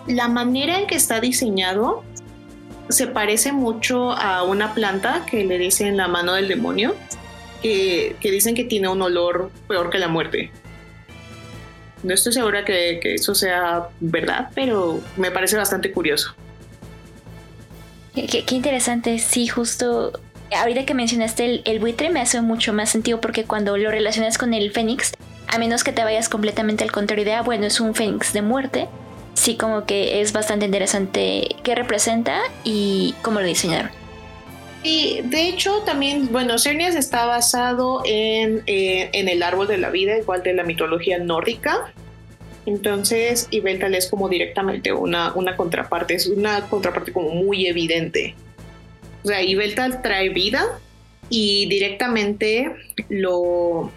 [0.06, 2.04] La manera en que está diseñado
[2.90, 6.94] se parece mucho a una planta que le dicen la mano del demonio,
[7.62, 10.50] que, dicen que tiene un olor peor que la muerte.
[12.02, 16.34] No estoy segura que eso sea verdad, pero me parece bastante curioso.
[18.14, 20.12] Qué, interesante, sí, justo
[20.56, 24.52] ahorita que mencionaste el, buitre me hace mucho más sentido porque cuando lo relacionas con
[24.52, 25.12] el fénix,
[25.46, 28.42] a menos que te vayas completamente al contrario de, ah, bueno, es un fénix de
[28.42, 28.88] muerte,
[29.34, 33.90] sí como que es bastante interesante qué representa y cómo lo diseñaron.
[34.82, 39.90] Y de hecho también, bueno, Cernias está basado en, eh, en el árbol de la
[39.90, 41.92] vida, igual de la mitología nórdica.
[42.66, 48.34] Entonces, Ibeltal es como directamente una, una contraparte, es una contraparte como muy evidente.
[49.24, 50.64] O sea, Ibeltal trae vida
[51.28, 52.74] y directamente
[53.08, 53.90] lo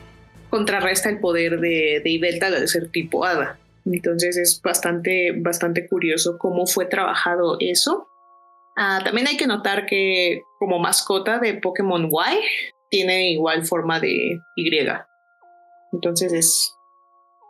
[0.49, 3.60] contrarresta el poder de, de Ibeltal al ser tipo hada.
[3.86, 8.08] Entonces es bastante, bastante curioso cómo fue trabajado eso.
[8.78, 12.39] Ah, también hay que notar que como mascota de Pokémon Y
[12.89, 14.71] tiene igual forma de Y.
[15.91, 16.73] Entonces es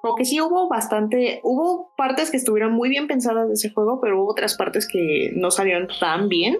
[0.03, 4.21] porque sí hubo bastante, hubo partes que estuvieron muy bien pensadas de ese juego, pero
[4.21, 6.57] hubo otras partes que no salieron tan bien.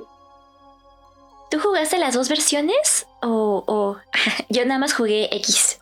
[1.52, 3.98] ¿Tú jugaste las dos versiones o,
[4.50, 5.78] yo nada más jugué X?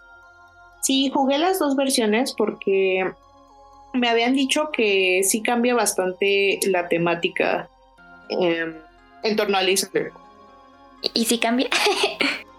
[0.81, 3.11] Sí, jugué las dos versiones porque
[3.93, 7.69] me habían dicho que sí cambia bastante la temática
[8.29, 8.73] em,
[9.21, 10.11] en torno a Lisander.
[11.13, 11.69] ¿Y si cambia?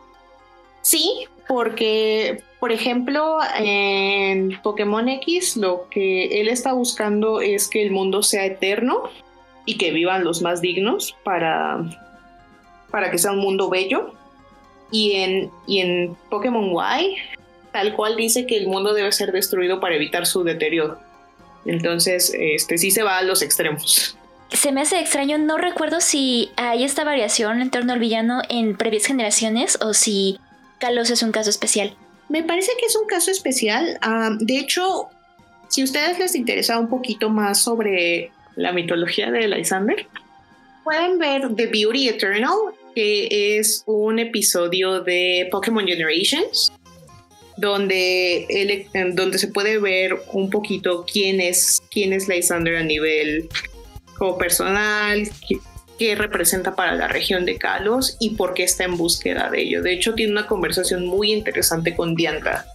[0.92, 7.92] Sí, porque, por ejemplo, en Pokémon X lo que él está buscando es que el
[7.92, 9.04] mundo sea eterno
[9.64, 11.82] y que vivan los más dignos para,
[12.90, 14.12] para que sea un mundo bello.
[14.90, 17.16] Y en, y en Pokémon Y,
[17.72, 20.98] tal cual dice que el mundo debe ser destruido para evitar su deterioro.
[21.64, 24.18] Entonces, este sí se va a los extremos.
[24.50, 28.76] Se me hace extraño, no recuerdo si hay esta variación en torno al villano en
[28.76, 30.38] previas generaciones o si
[30.82, 31.94] Kalos es un caso especial.
[32.28, 33.98] Me parece que es un caso especial.
[34.02, 35.10] Ah, de hecho,
[35.68, 40.08] si a ustedes les interesa un poquito más sobre la mitología de Lysander,
[40.82, 42.56] pueden ver The Beauty Eternal,
[42.96, 46.72] que es un episodio de Pokémon Generations,
[47.56, 53.48] donde, donde se puede ver un poquito quién es, quién es Lysander a nivel
[54.18, 55.30] como personal,
[56.02, 59.82] qué, representa para la región de Kalos y por qué está en búsqueda de ello.
[59.82, 62.66] De hecho, tiene una conversación muy interesante con Dianca.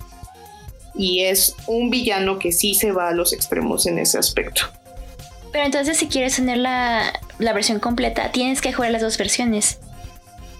[0.96, 4.62] Y es un villano que sí se va a los extremos en ese aspecto.
[5.52, 9.80] Pero entonces si quieres tener la, versión completa, tienes que jugar las dos versiones.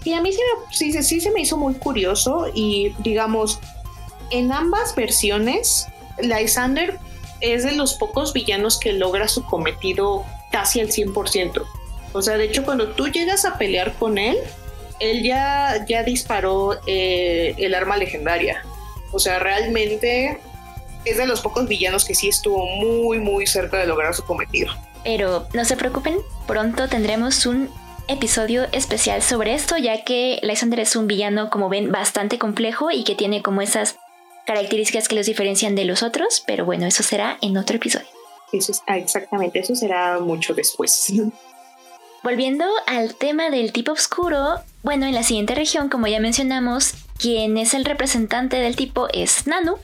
[0.04, 0.30] Y a mí
[0.70, 3.58] sí, sí, sí se me hizo muy curioso y digamos,
[4.30, 5.86] en ambas versiones,
[6.20, 6.98] Lysander
[7.40, 11.77] es de los pocos villanos que logra su cometido casi al 100%.
[12.12, 14.36] O sea, de hecho, cuando tú llegas a pelear con él,
[15.00, 18.64] él ya, ya disparó eh, el arma legendaria.
[19.12, 20.40] O sea, realmente
[21.04, 24.72] es de los pocos villanos que sí estuvo muy, muy cerca de lograr su cometido.
[25.04, 27.70] Pero no se preocupen, pronto tendremos un
[28.08, 33.04] episodio especial sobre esto, ya que Lysander es un villano, como ven, bastante complejo y
[33.04, 33.96] que tiene como esas
[34.46, 38.06] características que los diferencian de los otros, pero bueno, eso será en otro episodio.
[38.52, 41.12] Eso es, ah, exactamente, eso será mucho después.
[42.22, 47.56] Volviendo al tema del tipo oscuro, bueno, en la siguiente región, como ya mencionamos, quien
[47.56, 49.76] es el representante del tipo es Nanu,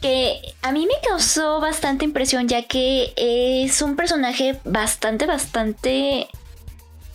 [0.00, 6.28] que a mí me causó bastante impresión ya que es un personaje bastante, bastante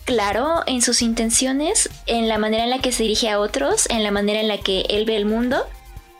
[0.04, 4.02] claro en sus intenciones, en la manera en la que se dirige a otros, en
[4.02, 5.64] la manera en la que él ve el mundo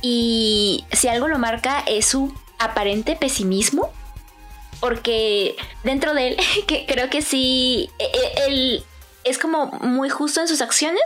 [0.01, 3.91] y si algo lo marca es su aparente pesimismo.
[4.83, 8.85] Porque dentro de él, que creo que sí, e, e, él
[9.25, 11.03] es como muy justo en sus acciones,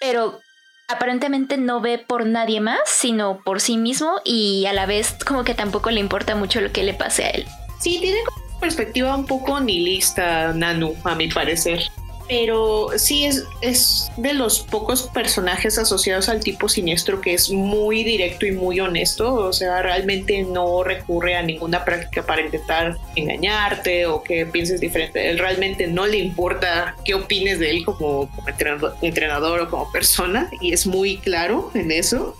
[0.00, 0.40] pero
[0.88, 5.44] aparentemente no ve por nadie más, sino por sí mismo y a la vez como
[5.44, 7.46] que tampoco le importa mucho lo que le pase a él.
[7.80, 8.18] Sí, tiene
[8.60, 11.82] perspectiva un poco nihilista, Nanu, a mi parecer
[12.28, 18.04] pero sí es, es de los pocos personajes asociados al tipo siniestro que es muy
[18.04, 24.06] directo y muy honesto, o sea, realmente no recurre a ninguna práctica para intentar engañarte
[24.06, 25.30] o que pienses diferente.
[25.30, 30.50] Él realmente no le importa qué opines de él como, entrenador, entrenador o como persona
[30.60, 32.36] y es muy claro en eso.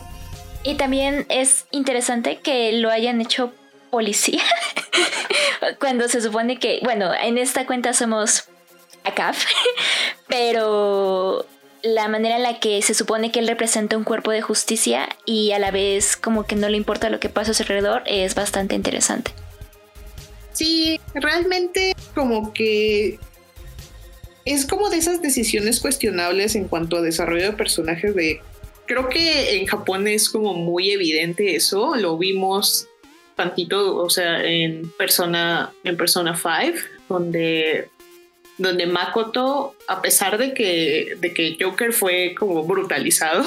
[0.65, 3.53] Y también es interesante que lo hayan hecho
[3.91, 4.43] policía
[5.81, 8.49] cuando se supone que, bueno, en esta cuenta somos
[9.05, 9.33] acá,
[10.29, 11.47] pero
[11.83, 15.53] la manera en la que se supone que él representa un cuerpo de justicia y
[15.53, 18.35] a la vez como que no le importa lo que pasa a su alrededor es
[18.35, 19.33] bastante interesante.
[20.53, 23.19] Sí, realmente como que
[24.45, 28.41] es como de esas decisiones cuestionables en cuanto a desarrollo de personajes de...
[28.87, 32.89] Creo que en Japón es como muy evidente eso, lo vimos
[33.37, 37.89] tantito, o sea, en Persona, en Persona 5, donde
[38.59, 43.45] donde Makoto, a pesar de que, de que Joker fue como brutalizado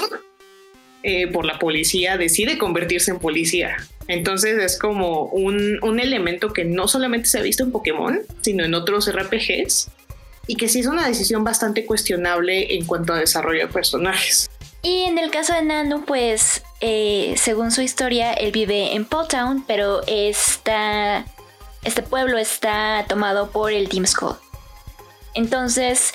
[1.02, 3.76] eh, por la policía, decide convertirse en policía.
[4.08, 8.64] Entonces es como un, un, elemento que no solamente se ha visto en Pokémon, sino
[8.64, 9.90] en otros RPGs,
[10.46, 14.48] y que sí es una decisión bastante cuestionable en cuanto a desarrollo de personajes.
[14.82, 19.64] Y en el caso de Nanu, pues eh, según su historia, él vive en Town,
[19.66, 21.24] pero esta,
[21.82, 24.36] este pueblo está tomado por el Team Skull.
[25.36, 26.14] Entonces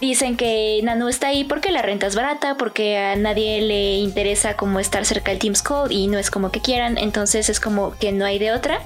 [0.00, 4.56] dicen que Nanu está ahí porque la renta es barata, porque a nadie le interesa
[4.56, 7.96] como estar cerca del Team Skull y no es como que quieran, entonces es como
[7.98, 8.80] que no hay de otra.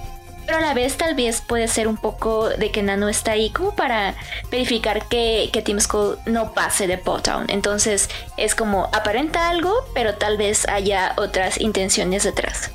[0.44, 3.50] Pero a la vez tal vez puede ser un poco de que Nanu está ahí
[3.50, 4.16] como para
[4.50, 7.46] verificar que, que Team Skull no pase de Town.
[7.48, 12.72] Entonces es como aparenta algo, pero tal vez haya otras intenciones detrás.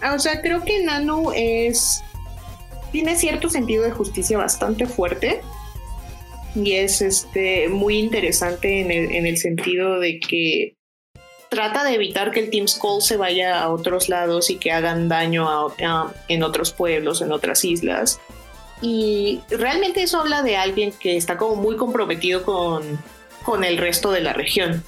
[0.00, 2.04] Ah, o sea, creo que Nanu es...
[2.92, 5.42] tiene cierto sentido de justicia bastante fuerte
[6.54, 10.76] y es este, muy interesante en el, sentido de que
[11.48, 15.08] trata de evitar que el Team Skull se vaya a otros lados y que hagan
[15.08, 15.46] daño
[16.28, 18.20] en otros pueblos, en otras islas.
[18.82, 22.98] Y realmente eso habla de alguien que está como muy comprometido con,
[23.44, 24.82] con el resto de la región.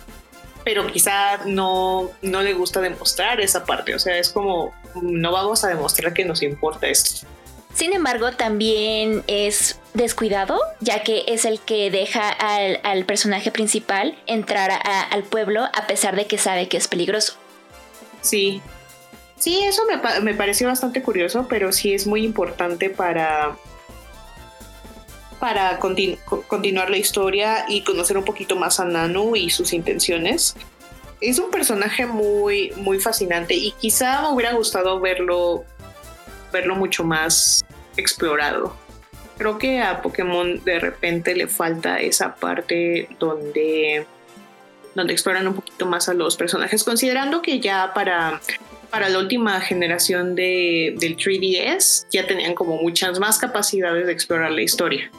[0.65, 3.95] pero quizá no, no le gusta demostrar esa parte.
[3.95, 7.27] O sea, es como, no vamos a demostrar que nos importa esto.
[7.75, 14.71] Sin embargo, también es descuidado, ya que es el que deja al, personaje principal entrar
[15.11, 17.35] al pueblo a pesar de que sabe que es peligroso.
[18.21, 18.63] Sí,
[19.39, 23.57] sí, eso me, me pareció bastante curioso, pero sí es muy importante para,
[25.43, 30.55] para continuar la historia y conocer un poquito más a Nanu y sus intenciones.
[31.21, 35.65] Es un personaje muy, muy fascinante y quizá me hubiera gustado verlo,
[36.53, 37.65] verlo mucho más
[37.97, 38.77] explorado.
[39.39, 44.07] Creo que a Pokémon de repente le falta esa parte donde,
[44.95, 48.41] donde exploran un poquito más a los personajes, considerando que ya para
[48.93, 54.51] para la última generación de, del 3DS ya tenían como muchas más capacidades de explorar
[54.51, 55.11] la historia.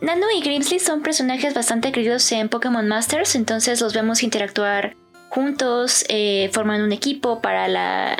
[0.00, 4.94] Nano y Grimsley son personajes bastante queridos en Pokémon Masters, entonces los vemos interactuar
[5.28, 8.16] juntos, eh, forman un equipo para la,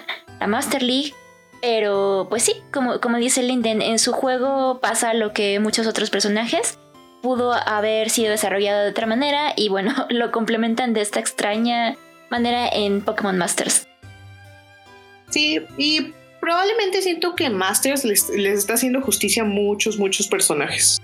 [0.47, 1.15] Master League.
[1.61, 6.11] Pero pues sí, como, como dice Linden, en su juego pasa lo que muchos otros
[6.11, 6.79] personajes.
[7.23, 11.97] Pudo haber sido desarrollado de otra manera y bueno, lo complementan de esta extraña
[12.31, 13.87] manera en Pokémon Masters.
[15.29, 21.01] Sí, y probablemente siento que Masters les, les está haciendo justicia a muchos, muchos personajes.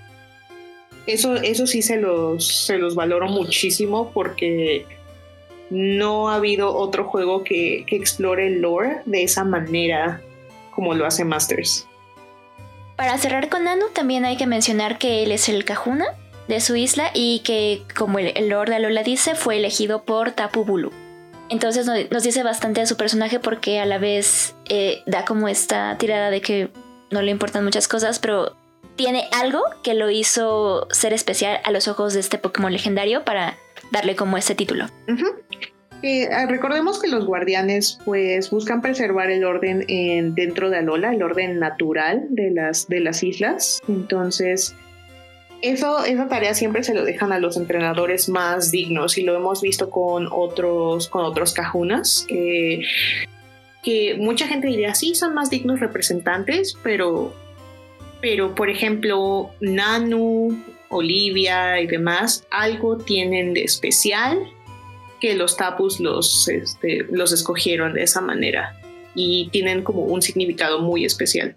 [1.05, 4.85] Eso, eso sí se los, se los valoro muchísimo porque
[5.69, 10.21] no ha habido otro juego que, explore el lore de esa manera
[10.77, 11.87] como lo hace Masters.
[12.95, 16.05] Para cerrar con Nanu, también hay que mencionar que él es el Kahuna
[16.47, 20.91] de su isla y que, como el, Lord Alola dice, fue elegido por Tapu Bulu.
[21.49, 25.97] Entonces nos dice bastante de su personaje porque a la vez eh, da como esta
[25.97, 26.69] tirada de que
[27.09, 28.55] no le importan muchas cosas, pero
[28.95, 33.57] tiene algo que lo hizo ser especial a los ojos de este Pokémon legendario para
[33.91, 34.85] darle como ese título.
[36.03, 41.23] Eh, recordemos que los guardianes pues buscan preservar el orden en, dentro de Alola, el
[41.23, 43.81] orden natural de las, de las islas.
[43.87, 44.75] Entonces,
[45.61, 49.61] eso, esa tarea siempre se lo dejan a los entrenadores más dignos y lo hemos
[49.61, 52.83] visto con otros, con otros cajunas que,
[53.81, 57.33] que mucha gente diría, sí, son más dignos representantes, pero
[58.19, 64.39] pero por ejemplo, Nanu, Olivia y demás, algo tienen de especial
[65.19, 68.79] que los tapus los, este, los escogieron de esa manera
[69.15, 71.55] y tienen como un significado muy especial.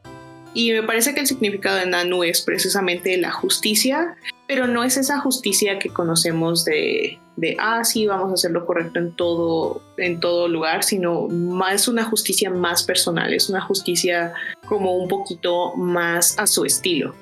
[0.52, 4.16] Y me parece que el significado de Nanu es precisamente la justicia,
[4.48, 8.66] pero no es esa justicia que conocemos de, de ah, sí, vamos a hacer lo
[8.66, 14.32] correcto en todo, en todo lugar, sino más una justicia más personal, es una justicia
[14.66, 17.14] como un poquito más a su estilo.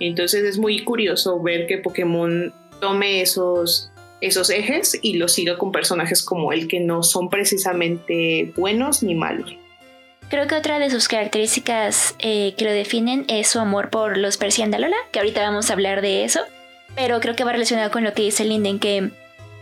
[0.00, 5.72] Entonces es muy curioso ver que Pokémon tome esos, esos ejes y los siga con
[5.72, 9.54] personajes como él que no son precisamente buenos ni malos.
[10.30, 14.36] Creo que otra de sus características eh, que lo definen es su amor por los
[14.36, 16.40] Persiandalola, que ahorita vamos a hablar de eso,
[16.96, 19.10] pero creo que va relacionado con lo que dice Linden, que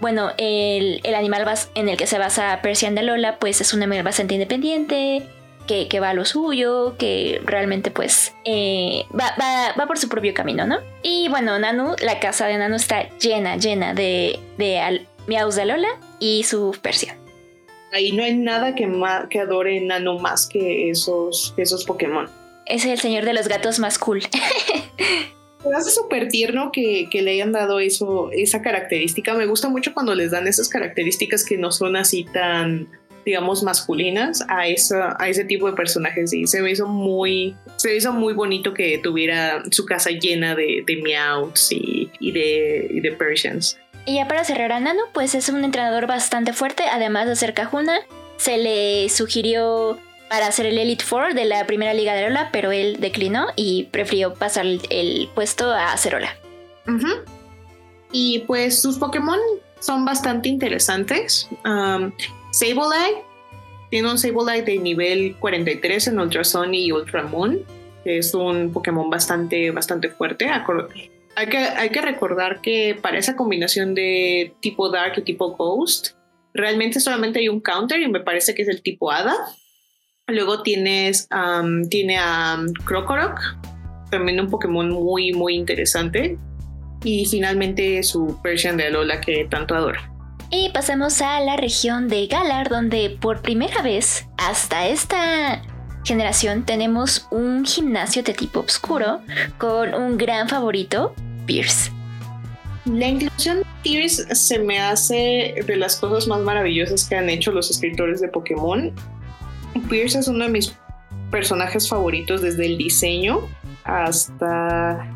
[0.01, 5.23] bueno, el, animal en el que se basa Persiandalola, pues es un animal bastante independiente,
[5.67, 10.79] que, va a lo suyo, que realmente pues eh, va, por su propio camino, ¿no?
[11.03, 15.89] Y bueno, Nanu, la casa de Nanu está llena, llena de, de miaus de Alola
[16.19, 17.17] y su Persia
[17.93, 18.91] ahí no hay nada que,
[19.31, 22.29] que adore Nano más que esos, esos Pokémon.
[22.67, 24.23] Es el señor de los gatos más cool.
[25.65, 29.35] Me hace súper tierno que, le hayan dado eso, esa característica.
[29.35, 32.89] Me gusta mucho cuando les dan esas características que no son así tan,
[33.25, 36.33] digamos, masculinas a, esa, a ese tipo de personajes.
[36.33, 40.83] Y se me hizo muy, se hizo muy bonito que tuviera su casa llena de,
[40.87, 43.79] de meows y, de, y de Persians.
[44.05, 47.55] Y ya para cerrar a Nano, pues es un entrenador bastante fuerte, además de ser
[47.55, 48.01] Cajuna.
[48.37, 52.73] Se le sugirió para hacer el Elite Four de la primera liga de Alola, pero
[52.73, 56.35] él declinó y prefirió pasar el, puesto a Acerola.
[58.11, 59.39] Y pues sus Pokémon
[59.79, 61.49] son bastante interesantes.
[61.65, 62.13] Um,
[62.53, 63.25] Sableye
[63.91, 67.61] tiene un Sableye de nivel 43 en Ultra Sun y Ultra Moon.
[68.05, 70.49] Es un Pokémon bastante, bastante fuerte.
[71.35, 76.11] Hay que, hay que recordar que para esa combinación de tipo Dark y tipo Ghost,
[76.53, 79.35] realmente solamente hay un counter y me parece que es el tipo Hada.
[80.27, 81.29] Luego tienes
[81.91, 83.41] tiene a um, Krokorok,
[84.11, 86.39] también un Pokémon muy, muy interesante.
[87.05, 90.12] Y finalmente su Persian de Alola que tanto adoro.
[90.55, 95.63] Y pasamos a la región de Galar, donde por primera vez hasta esta
[96.05, 99.23] generación tenemos un gimnasio de tipo oscuro
[99.57, 101.15] con un gran favorito,
[101.47, 101.91] Pierce.
[102.85, 107.51] La inclusión de Tears se me hace de las cosas más maravillosas que han hecho
[107.51, 108.93] los escritores de Pokémon.
[109.89, 110.75] Pierce es uno de mis
[111.31, 113.49] personajes favoritos desde el diseño
[113.85, 115.11] hasta,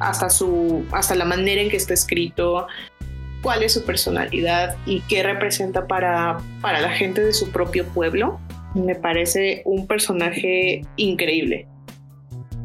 [0.00, 2.66] hasta, su, hasta la manera en que está escrito,
[3.42, 8.40] cuál es su personalidad y qué representa para, para la gente de su propio pueblo.
[8.74, 11.66] Me parece un personaje increíble.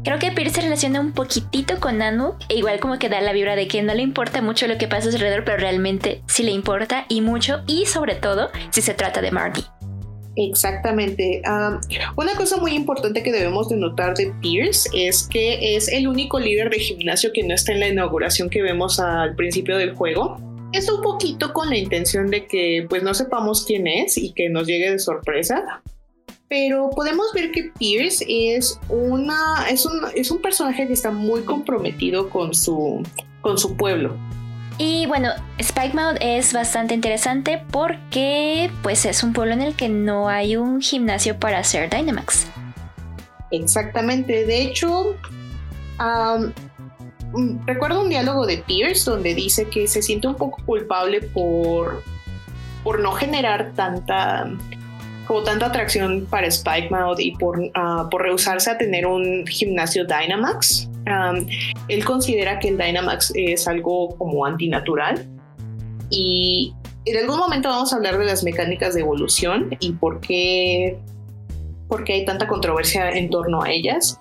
[0.04, 3.32] Creo que Pierce se relaciona un poquitito con Nanu, e igual como que da la
[3.32, 6.52] vibra de que no le importa mucho lo que pasa alrededor, pero realmente sí le
[6.52, 9.64] importa y mucho, y sobre todo si se trata de Marty.
[10.36, 11.42] Exactamente.
[12.16, 16.38] una cosa muy importante que debemos de notar de Pierce es que es el único
[16.38, 20.40] líder de gimnasio que no está en la inauguración que vemos al principio del juego.
[20.72, 24.48] Es un poquito con la intención de que pues no sepamos quién es y que
[24.50, 25.82] nos llegue de sorpresa,
[26.48, 31.42] pero podemos ver que Pierce es, una, es, un, es un personaje que está muy
[31.42, 33.02] comprometido con su,
[33.40, 34.16] con su pueblo.
[34.78, 39.88] Y bueno, Spike Mount es bastante interesante porque pues es un pueblo en el que
[39.88, 42.46] no hay un gimnasio para hacer Dynamax.
[43.50, 45.16] Exactamente, de hecho,
[47.66, 52.02] recuerdo un diálogo de Pierce donde dice que se siente un poco culpable por,
[52.82, 54.50] por no generar tanta
[55.26, 60.06] como tanta atracción para Spike Mouth y por, uh, por rehusarse a tener un gimnasio
[60.06, 60.88] Dynamax.
[61.88, 65.26] Él considera que el Dynamax es algo como antinatural
[66.10, 66.74] y
[67.04, 70.98] en algún momento vamos a hablar de las mecánicas de evolución y por qué,
[71.88, 74.18] por qué hay tanta controversia en torno a ellas.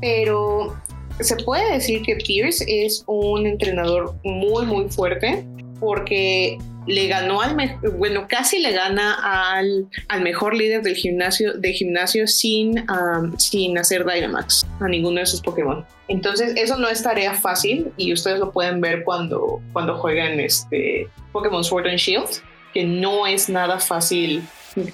[0.00, 0.74] Pero
[1.20, 5.44] se puede decir que Pierce es un entrenador muy, muy fuerte
[5.80, 11.72] porque le ganó al bueno casi le gana al, al, mejor líder del gimnasio de
[11.72, 12.84] gimnasio sin,
[13.38, 15.84] sin hacer Dynamax a ninguno de sus Pokémon.
[16.08, 21.08] Entonces eso no es tarea fácil y ustedes lo pueden ver cuando, cuando juegan este
[21.32, 22.28] Pokémon Sword and Shield,
[22.74, 24.42] que no es nada fácil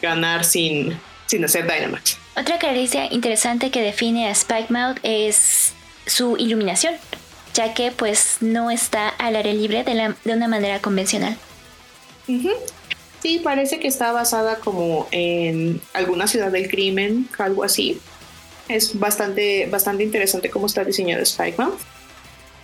[0.01, 0.97] ganar sin,
[1.27, 2.19] sin hacer Dynamax.
[2.33, 5.75] Otra característica interesante que define a Spikemouth es
[6.11, 6.95] su iluminación,
[7.55, 11.37] ya que pues no está al aire libre de, una manera convencional.
[12.27, 18.01] Sí, parece que está basada como en alguna ciudad del crimen, algo así.
[18.69, 21.73] Es bastante, bastante interesante cómo está diseñado Spikeman.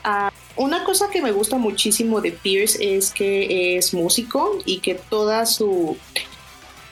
[0.03, 4.95] Ah, una cosa que me gusta muchísimo de Pierce es que es músico y que
[4.95, 5.97] toda su,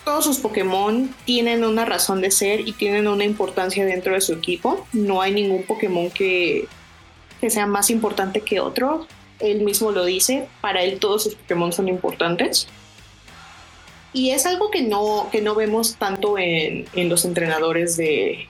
[0.05, 4.35] todos sus Pokémon tienen una razón de ser y tienen una importancia dentro de su
[4.35, 4.87] equipo.
[4.93, 6.69] No hay ningún Pokémon que,
[7.41, 9.07] que sea más importante que otro
[9.41, 12.67] él mismo lo dice, para él todos sus Pokémon son importantes.
[14.13, 18.47] Y es algo que no, que no vemos tanto en, los entrenadores de,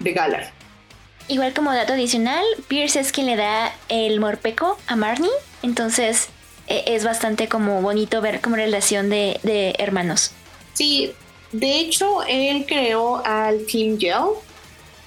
[0.00, 0.52] de Galar.
[1.28, 5.30] Igual como dato adicional, Pierce es quien le da el morpeco a Marnie,
[5.62, 6.28] entonces
[6.66, 10.32] e, es bastante como bonito ver como relación de, de hermanos.
[10.74, 11.12] Sí,
[11.52, 14.36] de hecho él creó al Team Gel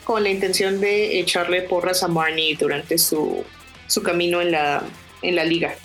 [0.03, 3.43] con la intención de echarle porras a Marnie durante su,
[3.87, 4.83] su camino en la,
[5.21, 5.75] en la liga.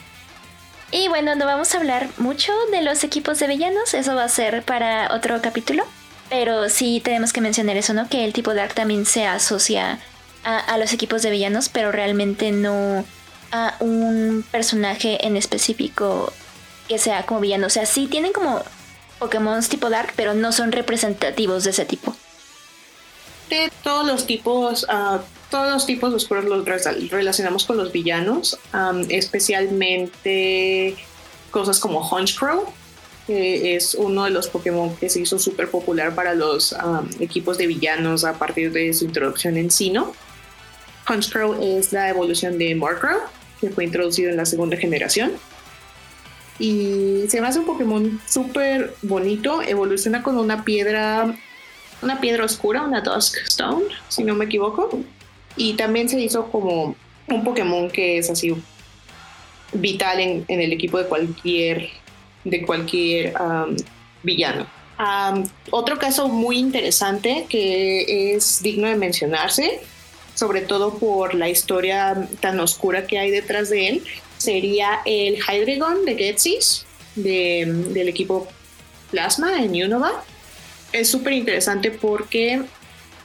[0.90, 4.28] Y bueno, no vamos a hablar mucho de los equipos de villanos, eso va a
[4.28, 5.84] ser para otro capítulo.
[6.30, 8.08] Pero sí tenemos que mencionar eso, ¿no?
[8.08, 9.98] Que el tipo Dark también se asocia
[10.44, 13.04] a, los equipos de villanos, pero realmente no
[13.50, 16.32] a un personaje en específico
[16.86, 17.66] que sea como villano.
[17.66, 18.62] O sea, sí tienen como
[19.18, 22.14] Pokémon tipo Dark, pero no son representativos de ese tipo.
[23.50, 25.18] De todos los tipos, uh,
[25.50, 26.64] todos los tipos oscuros los
[27.10, 28.58] relacionamos con los villanos,
[29.08, 30.96] especialmente
[31.50, 32.66] cosas como Honchcrow,
[33.26, 36.74] que es uno de los Pokémon que se hizo súper popular para los
[37.20, 40.12] equipos de villanos a partir de su introducción en Sino.
[41.08, 43.18] Honchcrow es la evolución de Murkrow,
[43.60, 45.32] que fue introducido en la segunda generación.
[46.58, 51.34] Y se me hace un Pokémon súper bonito, evoluciona con una piedra,
[52.02, 54.90] una piedra oscura, una Dusk Stone, si no me equivoco
[55.58, 56.94] y también se hizo como
[57.26, 58.54] un Pokémon que es así
[59.72, 61.90] vital en, el equipo de cualquier,
[62.44, 63.34] de cualquier
[64.22, 64.66] villano.
[65.70, 69.80] otro caso muy interesante que es digno de mencionarse,
[70.34, 74.02] sobre todo por la historia tan oscura que hay detrás de él,
[74.38, 78.48] sería el Hydreigon de Getsis, del equipo
[79.10, 80.24] Plasma en Unova.
[80.92, 82.62] Es súper interesante porque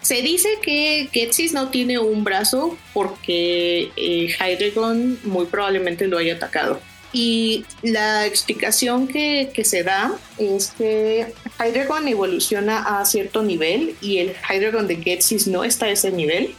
[0.02, 6.36] se dice que Getsis no tiene un brazo porque eh, Hydreigon muy probablemente lo haya
[6.36, 6.80] atacado.
[7.14, 14.34] Y la explicación que, se da es que Hydreigon evoluciona a cierto nivel y el
[14.50, 16.56] Hydreigon de Getsis no está a ese nivel.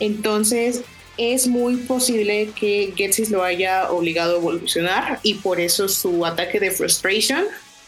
[0.00, 0.82] Entonces,
[1.16, 6.60] es muy posible que Getsis lo haya obligado a evolucionar y por eso su ataque
[6.60, 7.44] de frustration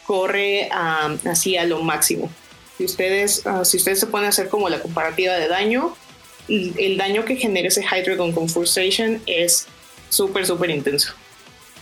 [0.06, 2.30] corre así a lo máximo.
[2.78, 5.96] Si ustedes, ah, si ustedes se pueden hacer como la comparativa de daño,
[6.48, 9.66] el daño que genera ese Hydreigon con frustration es
[10.10, 11.12] súper, súper intenso.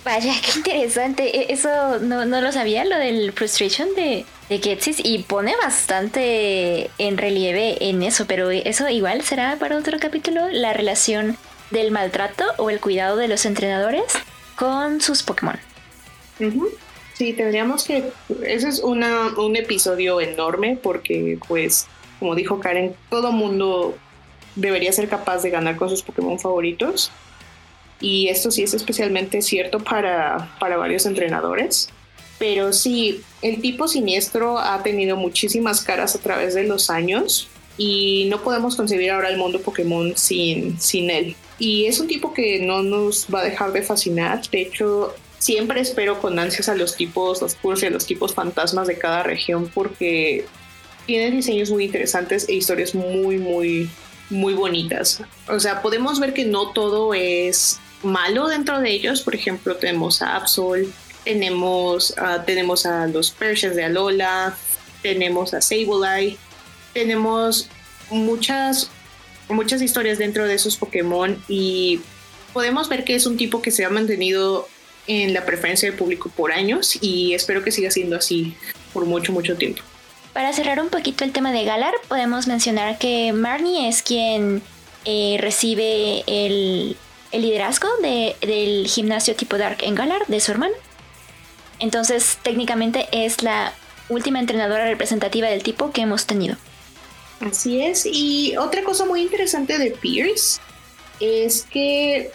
[0.05, 1.37] Vaya, qué interesante.
[1.37, 7.17] E, eso no, lo sabía, lo del frustration de, de Getsis, y pone bastante en
[7.17, 11.37] relieve en eso, pero eso igual será para otro capítulo, la relación
[11.71, 14.05] del maltrato o el cuidado de los entrenadores
[14.57, 15.59] con sus Pokémon.
[17.15, 18.13] Sí, tendríamos que...
[18.43, 21.87] Ese es una, un episodio enorme porque, pues,
[22.19, 23.97] como dijo Karen, todo mundo
[24.57, 27.11] debería ser capaz de ganar con sus Pokémon favoritos.
[28.01, 31.88] Y esto sí es especialmente cierto para, para varios entrenadores.
[32.38, 38.26] Pero sí, el tipo siniestro ha tenido muchísimas caras a través de los años y
[38.28, 41.36] no podemos concebir ahora el mundo Pokémon sin, sin él.
[41.59, 44.42] Y es un tipo que no nos va a dejar de fascinar.
[44.51, 48.88] De hecho, siempre espero con ansias a los tipos oscuros y a los tipos fantasmas
[48.88, 50.47] de cada región porque
[51.07, 53.90] tiene diseños muy interesantes e historias muy, muy,
[54.30, 55.22] muy bonitas.
[55.49, 59.23] O sea, podemos ver que no todo es malo dentro de ellos.
[59.23, 60.87] Por ejemplo, tenemos a Absol,
[61.25, 62.15] tenemos,
[62.47, 64.57] tenemos a los Persians de Alola,
[65.03, 66.37] tenemos a Sableye,
[66.93, 67.69] tenemos
[68.11, 68.91] muchas,
[69.49, 72.01] muchas historias dentro de esos Pokémon y
[72.53, 74.69] podemos ver que es un tipo que se ha mantenido
[75.07, 78.55] en la preferencia del público por años y espero que siga siendo así
[78.93, 79.83] por mucho, mucho tiempo.
[80.33, 84.63] Para cerrar un poquito el tema de Galar, podemos mencionar que Marnie es quien
[85.05, 86.97] eh, recibe el,
[87.35, 90.74] el liderazgo del gimnasio tipo Dark en Galar de su hermano.
[91.80, 93.74] Entonces, técnicamente es la
[94.09, 96.57] última entrenadora representativa del tipo que hemos tenido.
[97.41, 98.07] Así es.
[98.07, 100.61] Y otra cosa muy interesante de Pierce
[101.18, 102.30] es que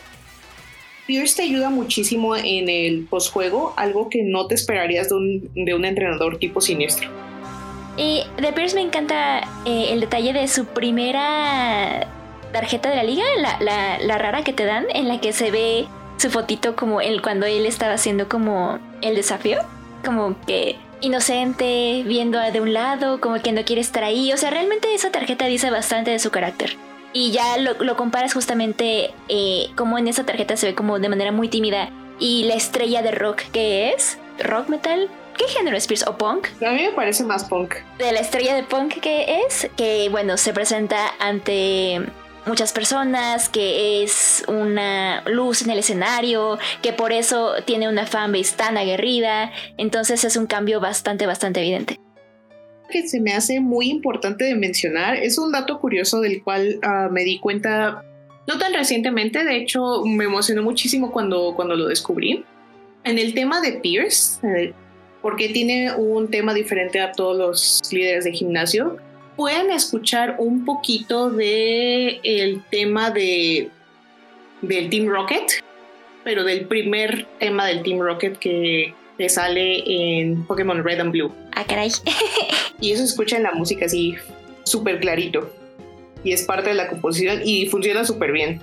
[1.07, 5.73] Pierce te ayuda muchísimo en el postjuego, algo que no te esperarías de un, de
[5.73, 7.09] un entrenador tipo siniestro.
[7.95, 12.18] Y de Pierce me encanta eh, el detalle de su primera
[12.51, 13.23] tarjeta de la liga,
[13.59, 15.87] la, rara que te dan, en la que se ve
[16.17, 19.59] su fotito como él cuando él estaba haciendo como el desafío,
[20.03, 24.33] como que inocente, viendo de un lado, como que no quiere estar ahí.
[24.33, 26.77] O sea, realmente esa tarjeta dice bastante de su carácter.
[27.13, 31.31] Y ya lo, comparas justamente eh, como en esa tarjeta se ve como de manera
[31.31, 31.89] muy tímida.
[32.19, 36.03] Y la estrella de rock que es, rock metal, ¿Qué género es Pierce?
[36.05, 36.47] ¿O punk?
[36.61, 37.75] A mí me parece más punk.
[37.97, 42.01] De la estrella de punk que es, que bueno, se presenta ante
[42.45, 48.55] muchas personas, que es una luz en el escenario, que por eso tiene una fanbase
[48.55, 49.51] tan aguerrida.
[49.77, 51.97] Entonces es un cambio bastante, bastante evidente.
[52.89, 57.07] Que se me hace muy importante de mencionar es un dato curioso del cual ah,
[57.11, 58.03] me di cuenta
[58.47, 62.43] no tan recientemente, de hecho me emocionó muchísimo cuando, cuando lo descubrí.
[63.03, 64.73] En el tema de Pierce, eh,
[65.21, 68.97] porque tiene un tema diferente a todos los líderes de gimnasio,
[69.39, 73.69] pueden escuchar un poquito de el tema de
[74.61, 75.63] del Team Rocket,
[76.25, 78.93] pero del primer tema del Team Rocket que,
[79.29, 81.33] sale en Pokémon Red and Blue.
[81.53, 81.89] Ah, caray.
[82.81, 84.15] y eso escucha en la música así
[84.63, 85.49] súper clarito.
[86.25, 88.59] Y es parte de la composición y funciona súper bien.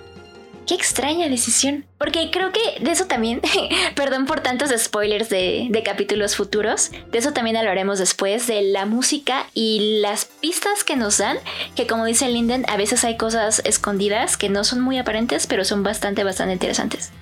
[0.67, 1.85] Qué extraña decisión.
[1.97, 3.41] Porque creo que de eso también,
[3.95, 9.47] perdón por tantos spoilers de, capítulos futuros, de eso también hablaremos después, de la música
[9.55, 11.37] y las pistas que nos dan,
[11.77, 15.64] que como dice Linden, a veces hay cosas escondidas que no son muy aparentes, pero
[15.64, 17.12] son bastante, bastante interesantes.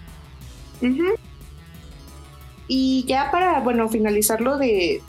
[2.67, 5.03] Y ya para, bueno, finalizar lo de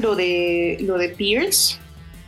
[0.00, 1.78] lo de lo de Pierce,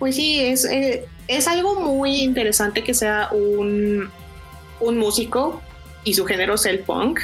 [0.00, 4.10] pues sí, es, eh, es algo muy interesante que sea un
[4.82, 5.62] un músico
[6.04, 7.20] y su género es el punk.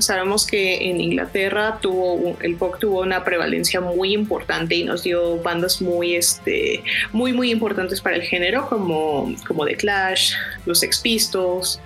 [0.00, 5.38] sabemos que en Inglaterra tuvo el punk tuvo una prevalencia muy importante y nos dio
[5.42, 6.82] bandas muy este
[7.12, 10.34] muy muy importantes para el género como como The Clash,
[10.64, 11.80] los Sex Pistols,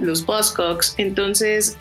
[0.00, 0.94] los Buzzcocks.
[0.98, 1.76] Entonces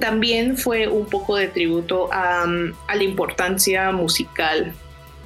[0.00, 2.44] también fue un poco de tributo a,
[2.88, 4.72] a la importancia musical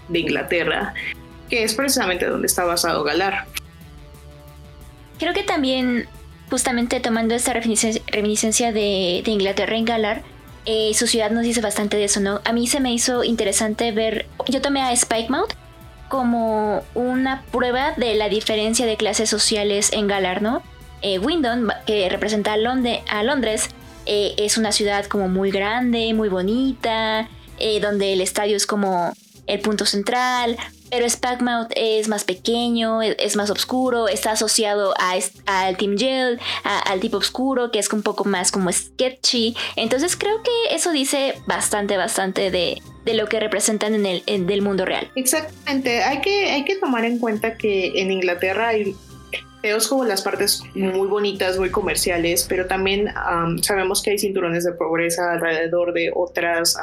[0.09, 0.93] de Inglaterra,
[1.49, 3.47] que es precisamente donde está basado Galar.
[5.19, 6.09] Creo que también
[6.51, 10.23] justamente tomando esta reminiscencia de, Inglaterra en Galar,
[10.67, 12.41] eh, su ciudad nos dice bastante de eso, ¿no?
[12.45, 15.53] A mí se me hizo interesante ver, yo tomé a Spikemouth
[16.09, 20.63] como una prueba de la diferencia de clases sociales en Galar, ¿no?
[21.03, 23.69] Eh, Windon, que representa a, Londres,
[24.07, 27.29] eh, es una ciudad como muy grande, muy bonita,
[27.81, 29.13] donde el estadio es como
[29.47, 30.57] el punto central,
[30.95, 35.15] pero Spagmouth es más pequeño, e, es, más oscuro, está asociado a,
[35.47, 39.57] al Team Gel, al tipo oscuro, que es un poco más como sketchy.
[39.75, 42.81] Entonces creo que eso dice bastante, bastante de,
[43.13, 45.11] lo que representan en el del mundo real.
[45.17, 48.95] Exactamente, hay que, hay que tomar en cuenta que en Inglaterra hay
[49.63, 53.13] feos como las partes muy bonitas, muy comerciales, pero también
[53.63, 56.77] sabemos que hay cinturones de pobreza alrededor de otras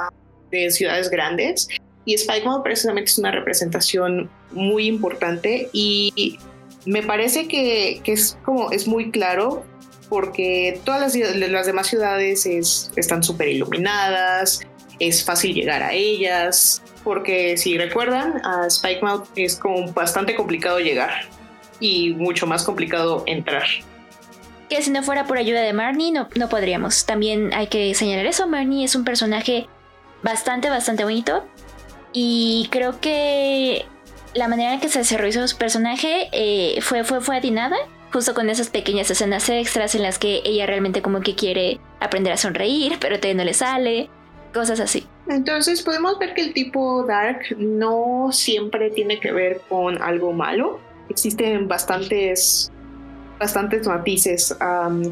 [0.51, 1.69] de ciudades grandes
[2.05, 6.39] y Spike precisamente es una representación muy importante y
[6.85, 9.65] me parece que, es como es muy claro
[10.09, 12.45] porque todas las, demás ciudades
[12.95, 14.61] están súper iluminadas,
[14.99, 21.11] es fácil llegar a ellas, porque si recuerdan, a Spikemouth es como bastante complicado llegar
[21.79, 23.63] y mucho más complicado entrar.
[24.69, 27.05] Que si no fuera por ayuda de Marnie, no, no podríamos.
[27.05, 28.47] También hay que señalar eso.
[28.47, 29.67] Marnie es un personaje
[30.23, 31.43] bastante, bastante bonito.
[32.13, 33.85] Y creo que
[34.33, 37.77] la manera en que se desarrolló su personaje eh, fue, fue, fue atinada,
[38.11, 42.33] justo con esas pequeñas escenas extras en las que ella realmente como que quiere aprender
[42.33, 44.09] a sonreír, pero todavía no le sale,
[44.53, 45.05] cosas así.
[45.27, 50.79] Entonces podemos ver que el tipo dark no siempre tiene que ver con algo malo.
[51.09, 52.71] Existen bastantes
[53.39, 54.55] bastantes matices,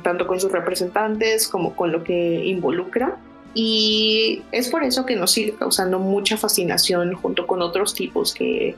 [0.04, 3.18] tanto con sus representantes como con lo que involucra.
[3.54, 8.76] Y es por eso que nos sigue causando mucha fascinación junto con otros tipos que,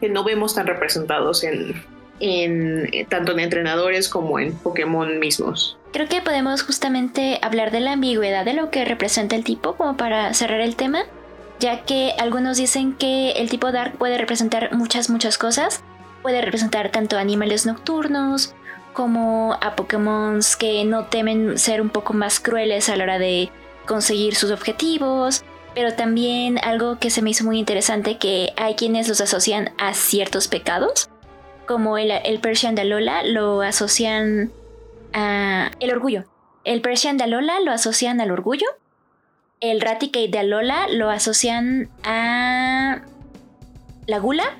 [0.00, 1.74] que no vemos tan representados en,
[2.20, 5.78] en, tanto en entrenadores como en Pokémon mismos.
[5.92, 9.96] Creo que podemos justamente hablar de la ambigüedad de lo que representa el tipo como
[9.96, 11.04] para cerrar el tema,
[11.60, 15.82] ya que algunos dicen que el tipo Dark puede representar muchas, muchas cosas.
[16.22, 18.54] Puede representar tanto animales nocturnos
[18.92, 23.50] como a Pokémon que no temen ser un poco más crueles a la hora de
[23.88, 25.42] conseguir sus objetivos,
[25.74, 29.94] pero también algo que se me hizo muy interesante que hay quienes los asocian a
[29.94, 31.08] ciertos pecados,
[31.66, 34.52] como el, el Persian de Alola lo asocian
[35.12, 36.24] a el orgullo.
[36.64, 38.66] El Persian de Alola lo asocian al orgullo.
[39.60, 43.02] El Raticate de Alola lo asocian a
[44.06, 44.56] la gula.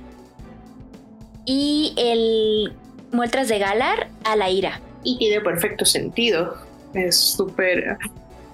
[1.45, 2.73] Y el
[3.11, 4.81] Muestras de Galar a la ira.
[5.03, 6.55] Y tiene perfecto sentido.
[6.93, 7.97] Es súper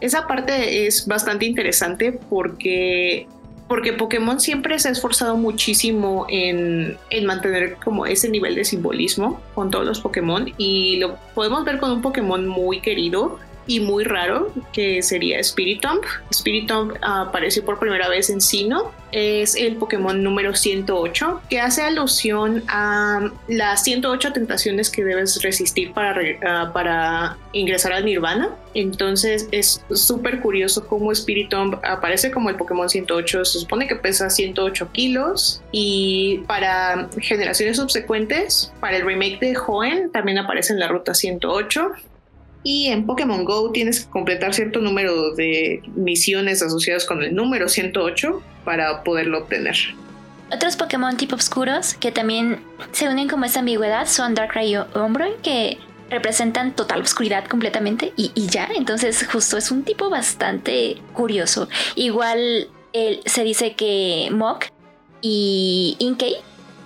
[0.01, 3.27] esa parte es bastante interesante porque
[3.67, 9.41] porque Pokémon siempre se ha esforzado muchísimo en, en, mantener como ese nivel de simbolismo
[9.55, 14.03] con todos los Pokémon y lo podemos ver con un Pokémon muy querido y muy
[14.03, 16.03] raro, que sería Spiritomb.
[16.33, 18.91] Spiritomb apareció por primera vez en Sino.
[19.11, 25.93] Es el Pokémon número 108, que hace alusión a las 108 tentaciones que debes resistir
[25.93, 28.49] para, ah, para ingresar al Nirvana.
[28.73, 33.45] Entonces es súper curioso cómo Spiritomb aparece como el Pokémon 108.
[33.45, 40.11] Se supone que pesa 108 kilos y para generaciones subsecuentes, para el remake de Hoenn,
[40.11, 41.91] también aparece en la ruta 108.
[42.67, 47.69] Y en Pokémon Go tienes que completar cierto número de misiones asociadas con el número
[47.69, 49.75] 108 para poderlo obtener.
[50.51, 52.59] Otros Pokémon tipo oscuros que también
[52.91, 55.77] se unen como esta ambigüedad son Darkrai y Umbreon, que
[56.09, 58.67] representan total oscuridad completamente y, ya.
[58.75, 61.69] Entonces, justo es un tipo bastante curioso.
[61.93, 62.67] Igual
[63.25, 64.65] se dice que Mok
[65.21, 66.37] y Inkay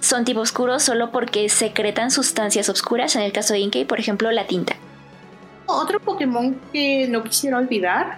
[0.02, 3.16] son tipo oscuros solo porque secretan sustancias oscuras.
[3.16, 4.76] En el caso de Inkay, por ejemplo, la tinta.
[5.70, 8.18] Otro Pokémon que no quisiera olvidar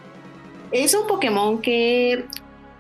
[0.72, 2.26] es un Pokémon que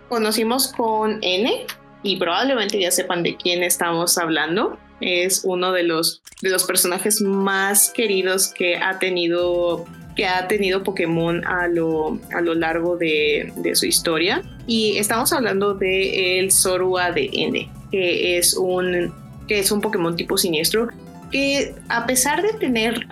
[0.09, 1.65] conocimos con N
[2.03, 4.77] y probablemente ya sepan de quién estamos hablando.
[5.01, 10.83] Es uno de los, de los personajes más queridos que ha tenido que ha tenido
[10.83, 14.41] Pokémon a lo, a lo largo de, de, su historia.
[14.67, 19.13] Y estamos hablando de el Zorua de N, que es un,
[19.47, 20.89] que es un Pokémon tipo siniestro
[21.31, 23.07] que a pesar de tener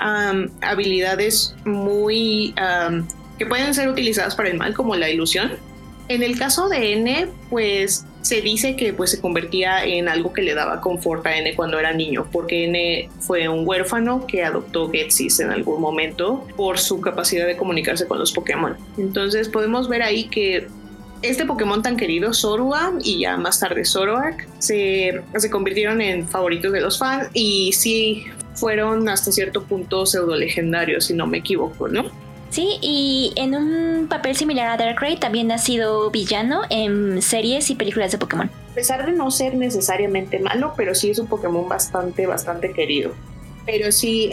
[0.62, 2.54] habilidades muy
[3.38, 5.54] que pueden ser utilizadas para el mal como la ilusión,
[6.10, 10.42] en el caso de N, pues se dice que pues se convertía en algo que
[10.42, 14.90] le daba confort a N cuando era niño, porque N fue un huérfano que adoptó
[14.90, 18.76] Getsis en algún momento por su capacidad de comunicarse con los Pokémon.
[18.98, 20.68] Entonces podemos ver ahí que
[21.22, 26.72] este Pokémon tan querido, Zorua, y ya más tarde Zoroark, se, se convirtieron en favoritos
[26.72, 31.88] de los fans y sí fueron hasta cierto punto pseudo legendarios, si no me equivoco,
[31.88, 32.06] ¿no?
[32.50, 37.76] Sí, y en un papel similar a Darkrai también ha sido villano en series y
[37.76, 38.50] películas de Pokémon.
[38.72, 43.14] A pesar de no ser necesariamente malo, pero sí es un Pokémon bastante, bastante querido.
[43.68, 44.32] Pero sí,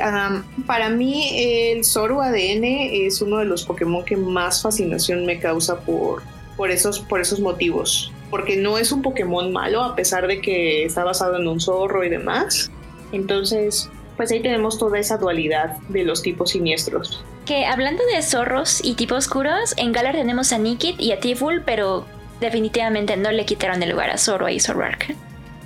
[0.66, 5.78] para mí el Zorua ADN es uno de los Pokémon que más fascinación me causa
[5.80, 6.22] por,
[6.56, 8.12] por esos, por esos motivos.
[8.30, 12.02] porque no es un Pokémon malo a pesar de que está basado en un zorro
[12.02, 12.70] y demás.
[13.12, 17.24] Entonces, pues ahí tenemos toda esa dualidad de los tipos siniestros.
[17.44, 21.62] Que hablando de zorros y tipos oscuros, en Galar tenemos a Nikit y a Tiful,
[21.64, 22.04] pero
[22.40, 25.14] definitivamente no le quitaron el lugar a Zoro y Zoroark.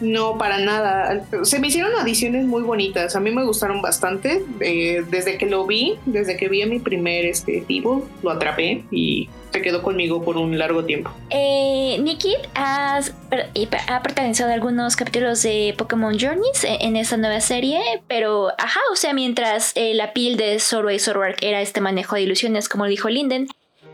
[0.01, 1.25] No, para nada.
[1.43, 3.15] Se me hicieron adiciones muy bonitas.
[3.17, 4.43] A mí me gustaron bastante.
[4.61, 8.85] Eh, desde que lo vi, desde que vi a mi primer este, tipo, lo atrapé
[8.91, 11.11] y se quedó conmigo por un largo tiempo.
[11.31, 13.01] Eh, Nikki ha,
[13.89, 19.13] ha protagonizado algunos capítulos de Pokémon Journeys en, esta nueva serie, pero ajá, o sea,
[19.13, 23.09] mientras eh, la piel de Zoro y Zoroark era este manejo de ilusiones, como dijo
[23.09, 23.49] Linden,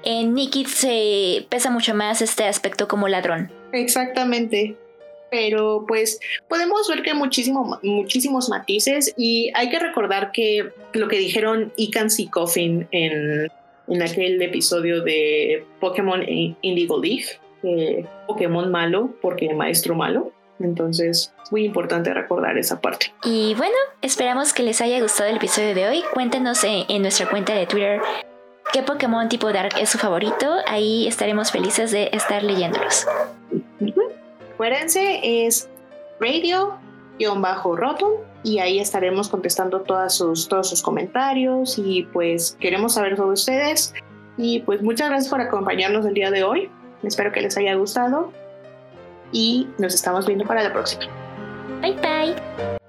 [0.05, 3.51] en Nikki se pesa mucho más este aspecto como ladrón.
[3.73, 4.77] Exactamente
[5.37, 6.19] pero pues
[6.49, 11.75] podemos ver que hay muchísimo, muchísimos matices y hay que recordar que lo que dijeron
[11.77, 13.53] Ikan y Coffin en,
[13.87, 16.25] en aquel episodio de Pokémon
[16.63, 17.27] Indigo Leaf,
[18.27, 23.13] Pokémon malo porque maestro malo, entonces muy importante recordar esa parte.
[23.23, 26.03] Y bueno, esperamos que les haya gustado el episodio de hoy.
[26.15, 28.01] Cuéntenos en, nuestra cuenta de Twitter
[28.73, 30.57] qué Pokémon tipo Dark es su favorito.
[30.67, 33.07] Ahí estaremos felices de estar leyéndolos.
[34.57, 35.69] Acuérdense, es
[36.19, 43.35] radio-rotom y ahí estaremos contestando todas sus, todos sus comentarios y pues queremos saber sobre
[43.35, 43.93] ustedes.
[44.39, 46.71] Y pues muchas gracias por acompañarnos el día de hoy.
[47.03, 48.33] Espero que les haya gustado
[49.31, 51.05] y nos estamos viendo para la próxima.
[51.83, 52.86] Bye bye.